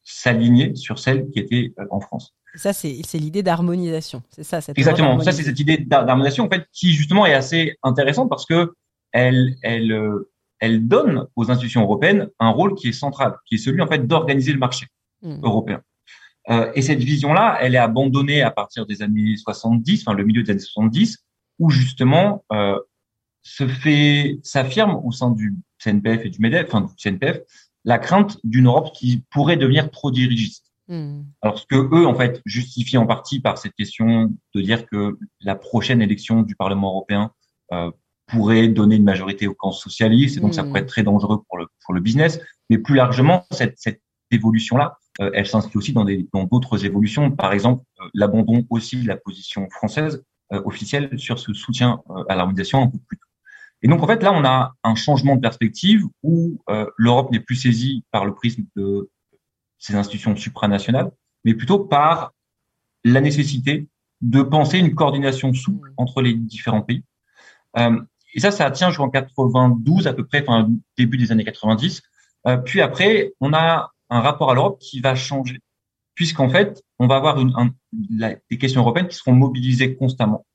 s'aligner 0.04 0.76
sur 0.76 1.00
celles 1.00 1.30
qui 1.30 1.40
étaient 1.40 1.74
euh, 1.80 1.86
en 1.92 2.00
France. 2.00 2.36
Ça, 2.56 2.74
c'est 2.74 3.02
l'idée 3.14 3.44
d'harmonisation. 3.44 4.24
C'est 4.30 4.44
ça, 4.44 4.62
cette 4.62 4.78
Exactement. 4.78 5.20
Ça, 5.20 5.32
c'est 5.32 5.44
cette 5.44 5.60
idée 5.60 5.78
d'harmonisation, 5.78 6.46
en 6.46 6.50
fait, 6.50 6.66
qui 6.74 6.94
justement 6.94 7.26
est 7.26 7.34
assez 7.34 7.78
intéressante 7.84 8.30
parce 8.30 8.46
que 8.46 8.74
elle, 9.12 9.56
elle, 9.62 9.92
euh, 9.92 10.32
elle 10.60 10.88
donne 10.88 11.28
aux 11.36 11.52
institutions 11.52 11.82
européennes 11.82 12.30
un 12.40 12.50
rôle 12.50 12.76
qui 12.76 12.90
est 12.90 12.94
central, 12.94 13.36
qui 13.46 13.56
est 13.56 13.60
celui, 13.60 13.82
en 13.82 13.88
fait, 13.88 14.06
d'organiser 14.06 14.52
le 14.52 14.60
marché 14.60 14.88
hmm. 15.22 15.40
européen. 15.44 15.82
Euh, 16.50 16.72
et 16.76 16.82
cette 16.82 17.00
vision-là, 17.00 17.58
elle 17.62 17.76
est 17.76 17.80
abandonnée 17.80 18.42
à 18.42 18.52
partir 18.52 18.86
des 18.86 19.02
années 19.02 19.36
70, 19.38 20.04
enfin, 20.06 20.18
le 20.18 20.24
milieu 20.24 20.44
des 20.44 20.52
années 20.52 20.60
70, 20.60 21.18
où 21.60 21.70
justement, 21.70 22.44
euh, 22.52 22.80
se 23.44 23.68
fait, 23.68 24.40
s'affirme 24.44 25.00
au 25.04 25.12
sein 25.12 25.32
du 25.32 25.56
CNPF 25.80 26.26
et 26.26 26.30
du 26.30 26.40
MEDEF, 26.40 26.68
enfin, 26.68 26.82
du 26.82 26.94
CNPF, 26.98 27.42
la 27.86 27.98
crainte 27.98 28.38
d'une 28.44 28.68
Europe 28.68 28.92
qui 28.96 29.24
pourrait 29.30 29.58
devenir 29.58 29.90
trop 29.92 30.12
dirigiste. 30.12 30.69
Hmm. 30.90 31.22
Alors 31.44 31.60
ce 31.60 31.68
que 31.68 31.76
eux 31.76 32.08
en 32.08 32.16
fait 32.16 32.42
justifient 32.46 32.98
en 32.98 33.06
partie 33.06 33.40
par 33.40 33.60
cette 33.60 33.76
question 33.76 34.34
de 34.56 34.62
dire 34.62 34.88
que 34.88 35.20
la 35.40 35.54
prochaine 35.54 36.02
élection 36.02 36.42
du 36.42 36.56
Parlement 36.56 36.90
européen 36.90 37.32
euh, 37.72 37.92
pourrait 38.26 38.68
donner 38.70 38.96
une 38.96 39.04
majorité 39.04 39.48
au 39.48 39.54
camp 39.54 39.72
socialiste 39.72 40.38
et 40.38 40.40
donc 40.40 40.56
ça 40.56 40.64
hmm. 40.64 40.68
pourrait 40.68 40.82
être 40.82 40.88
très 40.88 41.04
dangereux 41.04 41.44
pour 41.48 41.60
le 41.60 41.68
pour 41.86 41.94
le 41.94 42.02
business. 42.02 42.40
Mais 42.72 42.80
plus 42.80 42.96
largement 42.96 43.46
cette 43.52 43.76
cette 43.78 44.02
évolution 44.32 44.78
là, 44.78 44.98
euh, 45.22 45.30
elle 45.36 45.46
s'inscrit 45.46 45.78
aussi 45.78 45.94
dans 45.94 46.06
des 46.06 46.28
dans 46.34 46.46
d'autres 46.46 46.84
évolutions. 46.86 47.30
Par 47.30 47.54
exemple 47.54 47.84
euh, 48.02 48.06
l'abandon 48.16 48.66
aussi 48.72 49.00
de 49.04 49.08
la 49.08 49.16
position 49.16 49.70
française 49.70 50.24
euh, 50.54 50.62
officielle 50.66 51.20
sur 51.20 51.38
ce 51.38 51.54
soutien 51.54 52.02
à 52.30 52.36
l'harmonisation 52.36 52.82
un 52.82 52.88
peu 52.88 52.98
plus 53.08 53.18
tôt. 53.18 53.28
Et 53.84 53.88
donc 53.88 54.02
en 54.02 54.08
fait 54.08 54.24
là 54.24 54.34
on 54.34 54.44
a 54.44 54.74
un 54.84 54.96
changement 54.96 55.36
de 55.36 55.42
perspective 55.42 56.04
où 56.24 56.60
l'Europe 56.98 57.32
n'est 57.32 57.40
plus 57.40 57.58
saisie 57.58 58.04
par 58.12 58.26
le 58.26 58.34
prisme 58.34 58.64
de 58.76 59.08
ces 59.80 59.96
institutions 59.96 60.36
supranationales, 60.36 61.12
mais 61.46 61.54
plutôt 61.54 61.80
par 61.80 62.34
la 63.04 63.22
nécessité 63.22 63.88
de 64.22 64.42
penser 64.42 64.78
une 64.78 64.94
coordination 64.94 65.54
souple 65.54 65.94
entre 65.98 66.22
les 66.22 66.34
différents 66.34 66.82
pays. 66.82 67.04
Euh, 67.78 68.02
et 68.34 68.40
ça, 68.40 68.52
ça 68.52 68.70
tient 68.72 68.90
jusqu'en 68.90 69.10
92 69.10 70.08
à 70.08 70.14
peu 70.14 70.26
près, 70.26 70.42
enfin 70.42 70.70
début 70.98 71.18
des 71.18 71.32
années 71.32 71.46
90. 71.46 72.02
Euh, 72.48 72.58
puis 72.58 72.82
après, 72.82 73.34
on 73.40 73.54
a 73.54 73.92
un 74.10 74.22
rapport 74.22 74.52
à 74.52 74.54
l'Europe 74.54 74.80
qui 74.80 75.00
va 75.00 75.16
changer, 75.16 75.60
puisqu'en 76.16 76.50
fait, 76.50 76.84
on 77.00 77.08
va 77.08 77.16
avoir 77.16 77.40
une, 77.40 77.54
un, 77.56 77.72
des 78.50 78.58
questions 78.58 78.82
européennes 78.82 79.08
qui 79.08 79.16
seront 79.16 79.34
mobilisées 79.34 79.96
constamment, 79.96 80.46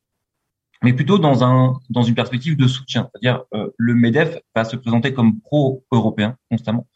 mais 0.83 0.93
plutôt 0.93 1.19
dans 1.19 1.45
un 1.45 1.81
dans 1.89 2.03
une 2.03 2.15
perspective 2.15 2.57
de 2.57 2.67
soutien, 2.69 3.09
c'est-à-dire 3.11 3.45
euh, 3.55 3.71
le 3.79 3.95
Medef 3.95 4.39
va 4.55 4.65
se 4.65 4.77
présenter 4.77 5.15
comme 5.15 5.41
pro-européen 5.41 6.37
constamment, 6.51 6.87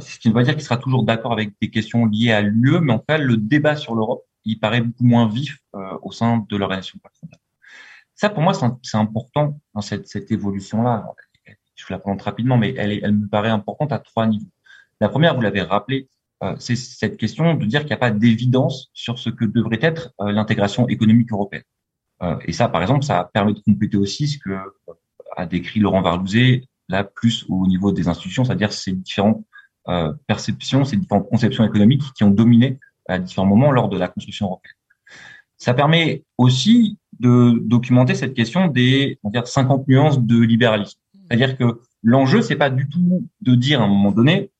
ce 0.00 0.18
qui 0.18 0.28
ne 0.28 0.32
veut 0.32 0.40
pas 0.40 0.44
dire 0.44 0.54
qu'il 0.54 0.62
sera 0.62 0.76
toujours 0.76 1.04
d'accord 1.04 1.32
avec 1.32 1.52
des 1.60 1.70
questions 1.70 2.06
liées 2.06 2.32
à 2.32 2.42
l'UE, 2.42 2.80
mais 2.80 2.92
en 2.92 3.04
fait, 3.08 3.18
le 3.18 3.36
débat 3.36 3.76
sur 3.76 3.94
l'Europe, 3.94 4.24
il 4.44 4.58
paraît 4.58 4.80
beaucoup 4.80 5.04
moins 5.04 5.28
vif 5.28 5.58
euh, 5.74 5.98
au 6.02 6.12
sein 6.12 6.44
de 6.48 6.56
l'organisation 6.56 6.98
patronale. 7.02 7.38
Ça, 8.14 8.28
pour 8.30 8.42
moi, 8.42 8.52
c'est 8.82 8.96
important 8.96 9.58
dans 9.74 9.80
cette, 9.80 10.06
cette 10.06 10.30
évolution-là. 10.30 11.06
Je 11.74 11.84
vous 11.84 11.92
la 11.92 11.98
présente 11.98 12.22
rapidement, 12.22 12.56
mais 12.56 12.74
elle, 12.76 12.92
est, 12.92 13.00
elle 13.02 13.12
me 13.12 13.28
paraît 13.28 13.48
importante 13.48 13.92
à 13.92 13.98
trois 13.98 14.26
niveaux. 14.26 14.50
La 15.00 15.08
première, 15.08 15.34
vous 15.34 15.40
l'avez 15.40 15.62
rappelé, 15.62 16.08
euh, 16.42 16.54
c'est 16.58 16.76
cette 16.76 17.16
question 17.16 17.54
de 17.54 17.64
dire 17.64 17.80
qu'il 17.80 17.88
n'y 17.88 17.94
a 17.94 17.98
pas 17.98 18.10
d'évidence 18.10 18.90
sur 18.94 19.18
ce 19.18 19.30
que 19.30 19.44
devrait 19.44 19.80
être 19.82 20.12
l'intégration 20.20 20.88
économique 20.88 21.32
européenne. 21.32 21.64
et 22.46 22.52
ça, 22.52 22.68
par 22.68 22.80
exemple, 22.80 23.04
ça 23.04 23.30
permet 23.34 23.52
de 23.52 23.60
compléter 23.60 23.96
aussi 23.96 24.28
ce 24.28 24.38
que 24.38 24.56
a 25.36 25.46
décrit 25.46 25.80
Laurent 25.80 26.00
Varlouzet, 26.00 26.68
là 26.88 27.04
plus 27.04 27.44
au 27.48 27.66
niveau 27.66 27.92
des 27.92 28.08
institutions, 28.08 28.44
c'est-à-dire 28.44 28.72
ces 28.72 28.92
différents 28.92 29.42
euh, 29.42 29.53
perceptions, 30.26 30.84
ces 30.84 30.96
différentes 30.96 31.28
conceptions 31.28 31.64
économiques 31.64 32.02
qui 32.14 32.24
ont 32.24 32.30
dominé 32.30 32.78
à 33.08 33.18
différents 33.18 33.46
moments 33.46 33.70
lors 33.70 33.88
de 33.88 33.98
la 33.98 34.08
construction 34.08 34.46
européenne. 34.46 34.74
Ça 35.58 35.74
permet 35.74 36.24
aussi 36.38 36.98
de 37.20 37.58
documenter 37.60 38.14
cette 38.14 38.34
question 38.34 38.66
des 38.68 39.18
on 39.22 39.28
va 39.28 39.40
dire 39.40 39.46
50 39.46 39.86
nuances 39.88 40.20
de 40.20 40.40
libéralisme. 40.40 40.98
C'est-à-dire 41.28 41.56
que 41.56 41.80
l'enjeu 42.02 42.42
c'est 42.42 42.56
pas 42.56 42.70
du 42.70 42.88
tout 42.88 43.28
de 43.40 43.54
dire 43.54 43.80
à 43.80 43.84
un 43.84 43.88
moment 43.88 44.12
donné 44.12 44.50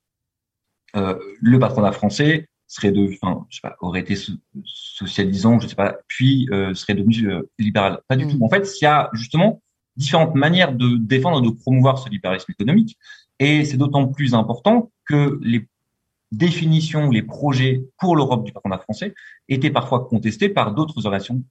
euh, 0.97 1.19
le 1.40 1.59
patronat 1.59 1.93
français 1.93 2.49
serait 2.66 2.93
de 2.93 3.11
enfin 3.12 3.45
je 3.50 3.57
sais 3.57 3.61
pas 3.62 3.76
aurait 3.81 4.00
été 4.00 4.16
socialisant, 4.64 5.59
je 5.61 5.69
sais 5.69 5.75
pas, 5.75 5.97
puis 6.09 6.49
euh, 6.52 6.75
serait 6.75 6.95
devenu 6.95 7.31
euh, 7.31 7.43
libéral. 7.59 8.00
Pas 8.09 8.16
du 8.16 8.26
mm. 8.26 8.31
tout. 8.31 8.45
En 8.45 8.49
fait, 8.49 8.69
il 8.81 8.85
y 8.85 8.87
a 8.87 9.11
justement 9.12 9.61
différentes 9.97 10.35
manières 10.35 10.73
de 10.73 10.97
défendre 10.97 11.45
et 11.45 11.47
de 11.47 11.54
promouvoir 11.54 11.99
ce 11.99 12.09
libéralisme 12.09 12.50
économique 12.50 12.97
et 13.38 13.64
c'est 13.64 13.76
d'autant 13.76 14.07
plus 14.09 14.35
important 14.35 14.91
que 15.05 15.38
les 15.43 15.67
définitions, 16.33 17.11
les 17.11 17.23
projets 17.23 17.85
pour 17.99 18.17
l'Europe 18.17 18.45
du 18.45 18.53
patronat 18.53 18.79
français 18.79 19.14
étaient 19.49 19.71
parfois 19.71 20.07
contestés 20.07 20.49
par 20.49 20.75
d'autres 20.75 21.07
organisations 21.07 21.43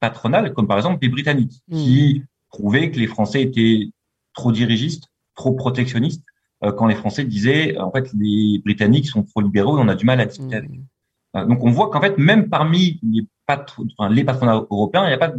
patronales, 0.00 0.52
comme 0.52 0.66
par 0.66 0.76
exemple 0.76 0.98
les 1.02 1.08
Britanniques, 1.08 1.62
mmh. 1.68 1.76
qui 1.76 2.22
trouvaient 2.50 2.90
que 2.90 2.98
les 2.98 3.06
Français 3.06 3.42
étaient 3.42 3.88
trop 4.34 4.52
dirigistes, 4.52 5.08
trop 5.34 5.52
protectionnistes, 5.52 6.24
euh, 6.64 6.72
quand 6.72 6.86
les 6.86 6.94
Français 6.94 7.24
disaient, 7.24 7.78
en 7.78 7.90
fait, 7.90 8.10
les 8.14 8.60
Britanniques 8.64 9.08
sont 9.08 9.22
trop 9.22 9.40
libéraux 9.40 9.78
et 9.78 9.80
on 9.80 9.88
a 9.88 9.94
du 9.94 10.04
mal 10.04 10.20
à 10.20 10.26
discuter 10.26 10.56
avec 10.56 10.70
eux. 10.70 10.74
Mmh. 10.74 11.36
Euh, 11.36 11.46
donc 11.46 11.62
on 11.62 11.70
voit 11.70 11.90
qu'en 11.90 12.00
fait, 12.00 12.18
même 12.18 12.48
parmi 12.48 12.98
les, 13.02 13.26
enfin, 13.48 14.08
les 14.10 14.24
patronats 14.24 14.66
européens, 14.70 15.04
il 15.04 15.08
n'y 15.08 15.14
a 15.14 15.18
pas 15.18 15.32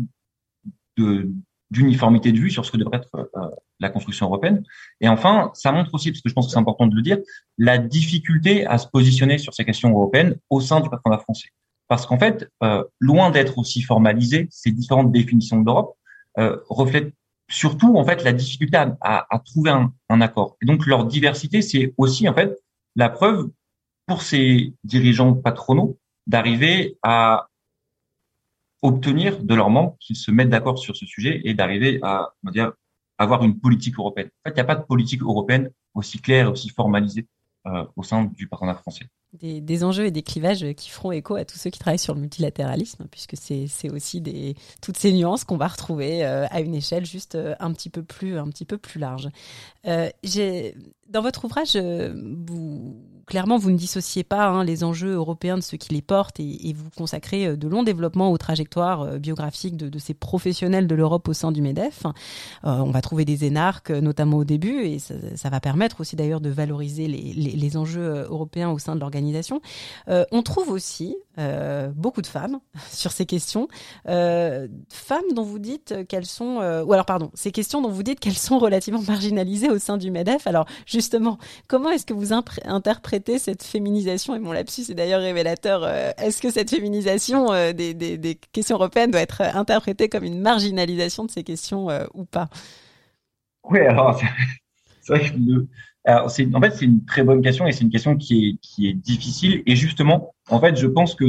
de, 0.98 1.32
d'uniformité 1.72 2.32
de 2.32 2.38
vue 2.38 2.52
sur 2.52 2.66
ce 2.66 2.72
que 2.72 2.78
devrait 2.78 2.98
être 2.98 3.30
euh, 3.36 3.50
la 3.80 3.90
construction 3.90 4.28
européenne. 4.28 4.64
Et 5.00 5.08
enfin, 5.08 5.52
ça 5.54 5.72
montre 5.72 5.94
aussi, 5.94 6.12
parce 6.12 6.22
que 6.22 6.30
je 6.30 6.34
pense 6.34 6.48
que 6.48 6.52
c'est 6.52 6.60
important 6.60 6.86
de 6.86 6.96
le 6.96 7.02
dire, 7.02 7.18
la 7.58 7.78
difficulté 7.78 8.66
à 8.68 8.78
se 8.78 8.88
positionner 8.88 9.38
sur 9.38 9.54
ces 9.54 9.66
questions 9.66 9.90
européennes 9.90 10.36
au 10.50 10.62
sein 10.62 10.82
du 10.82 10.90
patronat 10.90 11.18
français. 11.18 11.50
Parce 11.88 12.06
qu'en 12.06 12.20
fait, 12.20 12.50
euh, 12.64 12.84
loin 13.00 13.32
d'être 13.32 13.58
aussi 13.58 13.82
formalisé, 13.82 14.48
ces 14.52 14.72
différentes 14.72 15.12
définitions 15.12 15.60
de 15.60 15.66
l'Europe 15.66 15.96
euh, 16.38 16.58
reflètent 16.70 17.14
surtout 17.50 17.98
en 17.98 18.06
fait 18.06 18.24
la 18.24 18.32
difficulté 18.32 18.78
à, 18.78 18.96
à, 19.02 19.40
trouver 19.40 19.72
un, 19.72 19.94
un, 20.10 20.22
accord. 20.22 20.56
Et 20.62 20.66
donc 20.66 20.86
leur 20.86 21.06
diversité, 21.06 21.62
c'est 21.62 21.94
aussi 21.98 22.30
en 22.30 22.34
fait 22.34 22.58
la 22.96 23.10
preuve 23.10 23.50
pour 24.08 24.22
ces 24.22 24.74
dirigeants 24.84 25.34
patronaux 25.34 25.98
d'arriver 26.28 26.98
à 27.04 27.48
obtenir 28.82 29.44
de 29.44 29.56
leurs 29.56 29.70
membres 29.70 29.96
qu'ils 30.00 30.16
se 30.16 30.32
mettent 30.32 30.50
d'accord 30.50 30.80
sur 30.80 30.96
ce 30.96 31.06
sujet 31.06 31.42
et 31.44 31.54
d'arriver 31.54 32.00
à, 32.02 32.34
on 32.44 32.48
va 32.48 32.52
dire, 32.52 32.74
avoir 33.18 33.44
une 33.44 33.60
politique 33.60 33.98
européenne. 33.98 34.30
En 34.44 34.50
fait, 34.50 34.56
il 34.56 34.56
n'y 34.56 34.62
a 34.62 34.66
pas 34.66 34.76
de 34.76 34.86
politique 34.86 35.22
européenne 35.22 35.70
aussi 35.94 36.20
claire 36.20 36.52
aussi 36.52 36.70
formalisée 36.70 37.28
euh, 37.68 37.86
au 37.96 38.04
sein 38.04 38.26
du 38.26 38.48
partenariat 38.48 38.80
français. 38.80 39.06
Des, 39.40 39.84
enjeux 39.86 40.08
et 40.08 40.12
des 40.12 40.24
clivages 40.24 40.66
qui 40.76 40.90
feront 40.90 41.14
écho 41.14 41.36
à 41.36 41.46
tous 41.46 41.58
ceux 41.58 41.70
qui 41.70 41.80
travaillent 41.80 41.98
sur 41.98 42.14
le 42.14 42.20
multilatéralisme, 42.20 43.06
puisque 43.10 43.38
c'est 43.38 43.90
aussi 43.90 44.20
des, 44.20 44.56
toutes 44.82 44.98
ces 44.98 45.14
nuances 45.14 45.46
qu'on 45.46 45.56
va 45.56 45.70
retrouver 45.70 46.26
euh, 46.26 46.48
à 46.52 46.60
une 46.60 46.76
échelle 46.76 47.06
juste 47.06 47.36
euh, 47.36 47.56
un 47.62 47.72
petit 47.72 47.90
peu 47.90 48.04
plus, 48.04 48.38
un 48.38 48.50
petit 48.50 48.66
peu 48.66 48.78
plus 48.78 49.00
large. 49.00 49.30
Euh, 49.88 50.10
dans 51.10 51.22
votre 51.22 51.46
ouvrage, 51.46 51.78
clairement, 53.26 53.58
vous 53.58 53.72
ne 53.72 53.78
dissociez 53.78 54.24
pas 54.24 54.48
hein, 54.48 54.64
les 54.64 54.84
enjeux 54.84 55.14
européens 55.14 55.58
de 55.58 55.62
ceux 55.62 55.78
qui 55.78 55.94
les 55.94 56.02
portent 56.02 56.40
et, 56.40 56.74
vous 56.74 56.90
consacrez 56.96 57.58
de 57.58 57.68
longs 57.68 57.84
développements 57.84 58.32
aux 58.32 58.38
trajectoires 58.38 59.20
biographiques 59.20 59.76
de, 59.76 60.00
ces 60.00 60.14
professionnels 60.14 60.88
de 60.88 60.96
l'Europe 60.96 61.28
au 61.28 61.34
sein 61.34 61.52
du 61.52 61.62
MEDEF. 61.62 62.04
On 62.64 62.92
va 62.92 63.02
trouver 63.02 63.26
des 63.26 63.44
énarques, 63.44 63.92
notamment 63.92 64.38
au 64.38 64.46
début, 64.46 64.84
et 64.86 65.00
ça, 65.00 65.50
va 65.50 65.60
permettre 65.60 66.00
aussi 66.00 66.16
d'ailleurs 66.16 66.40
de 66.40 66.50
valoriser 66.50 67.08
les, 67.08 67.78
enjeux 67.78 68.26
européens 68.30 68.70
au 68.70 68.80
sein 68.80 68.96
de 68.96 69.02
l'organisation. 69.02 69.21
On 70.08 70.44
trouve 70.44 70.70
aussi 70.70 71.16
beaucoup 71.96 72.22
de 72.22 72.28
femmes 72.28 72.60
sur 72.92 73.12
ces 73.12 73.26
questions, 73.26 73.68
femmes 74.06 75.32
dont 75.34 75.44
vous 75.44 75.60
dites 75.60 76.08
qu'elles 76.08 76.26
sont, 76.26 76.58
ou 76.86 76.94
alors 76.94 77.06
pardon, 77.06 77.32
ces 77.34 77.52
questions 77.52 77.82
dont 77.82 77.90
vous 77.90 78.04
dites 78.04 78.20
qu'elles 78.20 78.34
sont 78.34 78.60
relativement 78.60 79.02
marginalisées 79.02 79.70
au 79.70 79.80
sein 79.80 79.98
du 79.98 80.12
MEDEF. 80.12 80.48
Alors 80.48 80.66
justement, 80.86 81.38
comment 81.68 81.90
est-ce 81.90 82.06
que 82.06 82.14
vous 82.14 82.34
interprétez 82.34 83.40
cette 83.40 83.64
féminisation, 83.64 84.36
et 84.36 84.40
mon 84.40 84.52
lapsus 84.52 84.90
est 84.90 84.96
d'ailleurs 84.96 85.22
révélateur, 85.22 85.84
euh, 85.84 86.12
est-ce 86.18 86.42
que 86.42 86.52
cette 86.52 86.70
féminisation 86.70 87.52
euh, 87.52 87.74
des, 87.74 88.40
questions 88.52 88.76
européennes 88.76 89.12
doit 89.12 89.22
être 89.22 89.42
interprétée 89.42 90.10
comme 90.10 90.24
une 90.24 90.40
marginalisation 90.40 91.26
de 91.26 91.32
ces 91.32 91.44
questions 91.44 91.90
euh, 91.90 92.06
ou 92.14 92.26
pas? 92.26 92.50
Oui, 93.70 93.80
alors 93.80 94.20
c'est 95.02 95.18
vrai 95.18 95.30
que 95.30 95.38
le, 95.38 95.68
alors 96.06 96.32
c'est, 96.32 96.54
en 96.56 96.62
fait, 96.62 96.72
c'est 96.72 96.86
une 96.86 97.06
très 97.06 97.24
bonne 97.24 97.42
question 97.42 97.68
et 97.68 97.72
c'est 97.72 97.84
une 97.84 97.92
question 97.92 98.18
qui 98.18 98.48
est, 98.48 98.58
qui 98.62 98.88
est 98.88 98.94
difficile. 98.94 99.62
Et 99.66 99.76
justement, 99.76 100.34
en 100.50 100.60
fait, 100.60 100.76
je 100.76 100.88
pense 100.88 101.16
que 101.16 101.26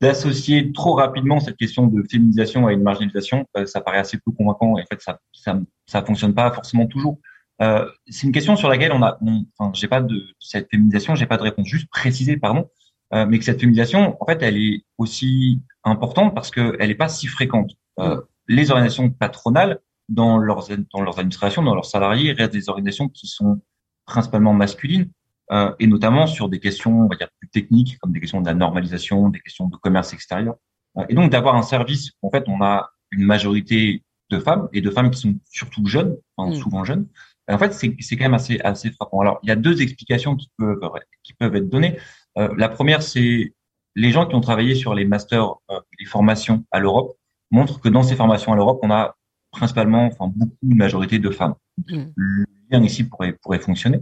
d'associer 0.00 0.72
trop 0.72 0.94
rapidement 0.94 1.38
cette 1.38 1.56
question 1.56 1.86
de 1.86 2.02
féminisation 2.10 2.66
à 2.66 2.72
une 2.72 2.82
marginalisation, 2.82 3.46
ça 3.66 3.80
paraît 3.80 3.98
assez 3.98 4.18
peu 4.18 4.32
convaincant. 4.32 4.76
Et 4.78 4.82
en 4.82 4.86
fait, 4.86 5.00
ça, 5.00 5.20
ça, 5.32 5.60
ça 5.86 6.02
fonctionne 6.02 6.34
pas 6.34 6.50
forcément 6.50 6.86
toujours. 6.86 7.18
Euh, 7.60 7.88
c'est 8.08 8.26
une 8.26 8.32
question 8.32 8.56
sur 8.56 8.68
laquelle 8.68 8.92
on 8.92 9.02
a, 9.02 9.18
on, 9.20 9.44
enfin, 9.56 9.70
j'ai 9.74 9.86
pas 9.86 10.00
de 10.00 10.20
cette 10.40 10.68
féminisation, 10.70 11.14
j'ai 11.14 11.26
pas 11.26 11.36
de 11.36 11.42
réponse. 11.42 11.68
Juste 11.68 11.88
préciser, 11.88 12.36
pardon, 12.36 12.68
euh, 13.14 13.26
mais 13.26 13.38
que 13.38 13.44
cette 13.44 13.60
féminisation, 13.60 14.16
en 14.20 14.26
fait, 14.26 14.42
elle 14.42 14.56
est 14.56 14.84
aussi 14.98 15.62
importante 15.84 16.34
parce 16.34 16.50
que 16.50 16.76
elle 16.80 16.90
est 16.90 16.96
pas 16.96 17.08
si 17.08 17.28
fréquente. 17.28 17.70
Euh, 18.00 18.20
les 18.48 18.70
organisations 18.70 19.10
patronales, 19.10 19.78
dans 20.12 20.38
leurs 20.38 20.68
dans 20.92 21.00
leurs 21.00 21.18
administrations, 21.18 21.62
dans 21.62 21.74
leurs 21.74 21.86
salariés, 21.86 22.32
restent 22.32 22.52
des 22.52 22.68
organisations 22.68 23.08
qui 23.08 23.26
sont 23.26 23.60
principalement 24.06 24.52
masculines 24.52 25.10
euh, 25.52 25.72
et 25.78 25.86
notamment 25.86 26.26
sur 26.26 26.48
des 26.48 26.60
questions, 26.60 27.02
on 27.02 27.08
va 27.08 27.16
dire 27.16 27.28
plus 27.38 27.48
techniques, 27.48 27.98
comme 27.98 28.12
des 28.12 28.20
questions 28.20 28.40
de 28.40 28.46
la 28.46 28.54
normalisation, 28.54 29.28
des 29.28 29.40
questions 29.40 29.68
de 29.68 29.76
commerce 29.76 30.12
extérieur. 30.12 30.54
Euh, 30.98 31.04
et 31.08 31.14
donc 31.14 31.30
d'avoir 31.30 31.56
un 31.56 31.62
service, 31.62 32.12
en 32.22 32.30
fait, 32.30 32.44
on 32.46 32.62
a 32.62 32.90
une 33.10 33.24
majorité 33.24 34.02
de 34.30 34.38
femmes 34.38 34.68
et 34.72 34.80
de 34.80 34.90
femmes 34.90 35.10
qui 35.10 35.20
sont 35.20 35.34
surtout 35.50 35.86
jeunes, 35.86 36.16
enfin, 36.36 36.50
Mm. 36.50 36.54
souvent 36.54 36.84
jeunes. 36.84 37.06
Et 37.48 37.52
en 37.52 37.58
fait, 37.58 37.72
c'est 37.74 37.94
c'est 38.00 38.16
quand 38.16 38.24
même 38.24 38.34
assez 38.34 38.60
assez 38.60 38.90
frappant. 38.92 39.20
Alors, 39.20 39.40
il 39.42 39.48
y 39.48 39.52
a 39.52 39.56
deux 39.56 39.82
explications 39.82 40.36
qui 40.36 40.50
peuvent 40.56 40.80
qui 41.22 41.34
peuvent 41.34 41.54
être 41.56 41.68
données. 41.68 41.98
Euh, 42.38 42.48
la 42.56 42.68
première, 42.68 43.02
c'est 43.02 43.52
les 43.94 44.10
gens 44.10 44.26
qui 44.26 44.34
ont 44.34 44.40
travaillé 44.40 44.74
sur 44.74 44.94
les 44.94 45.04
masters, 45.04 45.54
euh, 45.70 45.80
les 45.98 46.06
formations 46.06 46.64
à 46.70 46.80
l'Europe 46.80 47.16
montrent 47.50 47.80
que 47.80 47.90
dans 47.90 48.02
ces 48.02 48.16
formations 48.16 48.52
à 48.52 48.56
l'Europe, 48.56 48.78
on 48.82 48.90
a 48.90 49.16
principalement, 49.52 50.06
enfin 50.06 50.32
beaucoup, 50.34 50.56
une 50.62 50.76
majorité 50.76 51.18
de 51.18 51.30
femmes. 51.30 51.54
Mm. 51.88 52.04
Le 52.16 52.44
lien 52.70 52.82
ici 52.82 53.04
pourrait 53.04 53.34
pourrait 53.42 53.60
fonctionner. 53.60 54.00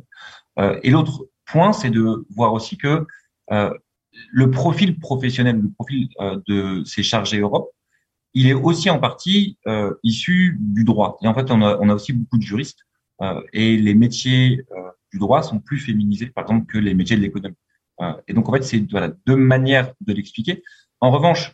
Euh, 0.59 0.80
et 0.83 0.90
l'autre 0.90 1.28
point, 1.45 1.73
c'est 1.73 1.90
de 1.90 2.26
voir 2.30 2.52
aussi 2.54 2.78
que 2.78 3.07
euh, 3.52 3.75
le 4.33 4.50
profil 4.50 4.99
professionnel, 4.99 5.57
le 5.61 5.71
profil 5.71 6.09
euh, 6.21 6.40
de 6.47 6.85
ces 6.85 7.02
chargés 7.02 7.40
Europe, 7.40 7.71
il 8.35 8.47
est 8.47 8.54
aussi 8.54 8.88
en 8.90 8.99
partie 8.99 9.59
euh, 9.66 9.95
issu 10.02 10.57
du 10.61 10.85
droit. 10.85 11.19
Et 11.23 11.28
en 11.28 11.35
fait, 11.35 11.50
on 11.50 11.62
a, 11.62 11.78
on 11.80 11.88
a 11.88 11.95
aussi 11.95 12.12
beaucoup 12.12 12.38
de 12.38 12.42
juristes 12.42 12.80
euh, 13.23 13.42
et 13.52 13.76
les 13.76 13.95
métiers 13.95 14.64
euh, 14.73 14.90
du 15.12 15.19
droit 15.19 15.42
sont 15.42 15.59
plus 15.59 15.78
féminisés, 15.78 16.26
par 16.26 16.45
exemple, 16.45 16.66
que 16.66 16.78
les 16.78 16.95
métiers 16.95 17.16
de 17.16 17.23
l'économie. 17.23 17.57
Euh, 18.00 18.12
et 18.28 18.33
donc, 18.33 18.49
en 18.49 18.52
fait, 18.52 18.62
c'est 18.62 18.88
voilà, 18.90 19.12
deux 19.26 19.37
manières 19.37 19.92
de 20.00 20.12
l'expliquer. 20.12 20.62
En 21.00 21.11
revanche, 21.11 21.52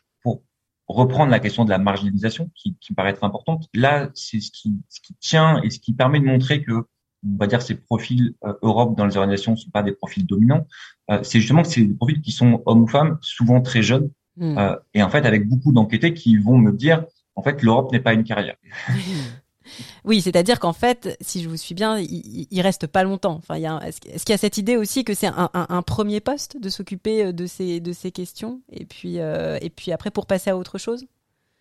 reprendre 0.89 1.31
la 1.31 1.41
question 1.41 1.65
de 1.65 1.71
la 1.71 1.79
marginalisation, 1.79 2.51
qui, 2.55 2.77
qui 2.81 2.93
me 2.93 2.97
paraît 2.97 3.11
être 3.11 3.25
importante, 3.25 3.69
là, 3.75 4.11
c'est 4.15 4.41
ce 4.41 4.51
qui, 4.51 4.75
ce 4.89 5.01
qui 5.01 5.15
tient 5.15 5.61
et 5.63 5.71
ce 5.71 5.79
qui 5.79 5.93
permet 5.93 6.21
de 6.21 6.27
montrer 6.27 6.63
que, 6.63 6.73
on 6.73 7.37
va 7.39 7.47
dire, 7.47 7.63
ces 7.63 7.75
profils 7.75 8.35
euh, 8.45 8.55
Europe 8.63 8.97
dans 8.97 9.07
les 9.07 9.17
organisations 9.17 9.53
ne 9.53 9.57
sont 9.57 9.71
pas 9.71 9.83
des 9.83 9.93
profils 9.93 10.25
dominants. 10.25 10.67
Euh, 11.11 11.21
c'est 11.23 11.41
justement 11.41 11.63
que 11.63 11.69
c'est 11.69 11.85
des 11.85 11.95
profils 11.95 12.21
qui 12.21 12.33
sont 12.33 12.63
hommes 12.67 12.83
ou 12.83 12.87
femmes, 12.87 13.19
souvent 13.21 13.61
très 13.61 13.83
jeunes, 13.83 14.11
Mm. 14.37 14.59
euh, 14.59 14.77
et 14.95 15.03
en 15.03 15.09
fait 15.09 15.25
avec 15.25 15.49
beaucoup 15.49 15.73
d'enquêtés 15.73 16.13
qui 16.15 16.37
vont 16.37 16.59
me 16.59 16.73
dire, 16.73 17.05
en 17.35 17.43
fait, 17.43 17.63
l'Europe 17.63 17.93
n'est 17.93 18.01
pas 18.01 18.13
une 18.13 18.25
carrière. 18.25 18.57
Oui, 20.05 20.21
c'est-à-dire 20.21 20.61
qu'en 20.61 20.73
fait, 20.73 21.17
si 21.21 21.43
je 21.43 21.49
vous 21.49 21.57
suis 21.57 21.75
bien, 21.75 21.99
il, 21.99 22.47
il- 22.51 22.61
reste 22.61 22.87
pas 22.87 23.03
longtemps. 23.03 23.35
Enfin, 23.35 23.57
est-ce 23.81 24.01
qu'il 24.01 24.31
y 24.31 24.35
a 24.35 24.39
cette 24.39 24.59
idée 24.59 24.77
aussi 24.77 25.05
que 25.05 25.15
c'est 25.15 25.29
un, 25.29 25.83
premier 25.83 26.21
poste 26.21 26.61
de 26.61 26.69
s'occuper 26.69 27.27
euh, 27.27 27.33
de 27.33 27.47
ces 27.47 27.81
de 27.81 27.93
ces 27.93 28.11
questions 28.11 28.61
et 28.73 28.85
puis 28.85 29.21
euh, 29.21 29.59
et 29.61 29.71
puis 29.71 29.93
après 29.93 30.11
pour 30.11 30.27
passer 30.27 30.51
à 30.51 30.57
autre 30.57 30.79
chose? 30.79 31.07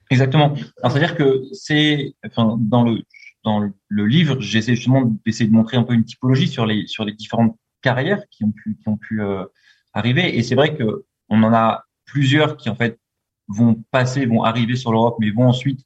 Exactement. 0.09 0.53
C'est-à-dire 0.83 1.15
que 1.15 1.43
c'est, 1.51 2.15
enfin, 2.25 2.57
dans 2.59 2.83
le 2.83 3.01
dans 3.43 3.59
le 3.87 4.05
livre, 4.05 4.39
j'essaie 4.39 4.75
justement 4.75 5.03
d'essayer 5.25 5.47
de 5.47 5.53
montrer 5.53 5.77
un 5.77 5.83
peu 5.83 5.93
une 5.93 6.05
typologie 6.05 6.47
sur 6.47 6.65
les 6.65 6.87
sur 6.87 7.05
les 7.05 7.13
différentes 7.13 7.57
carrières 7.81 8.23
qui 8.31 8.43
ont 8.43 8.51
pu 8.51 8.77
qui 8.81 8.89
ont 8.89 8.97
pu 8.97 9.21
euh, 9.21 9.43
arriver. 9.93 10.37
Et 10.37 10.43
c'est 10.43 10.55
vrai 10.55 10.75
que 10.75 11.05
on 11.29 11.41
en 11.43 11.53
a 11.53 11.83
plusieurs 12.05 12.57
qui 12.57 12.69
en 12.69 12.75
fait 12.75 12.99
vont 13.47 13.83
passer, 13.91 14.25
vont 14.25 14.43
arriver 14.43 14.75
sur 14.75 14.91
l'Europe, 14.91 15.17
mais 15.19 15.31
vont 15.31 15.47
ensuite 15.47 15.81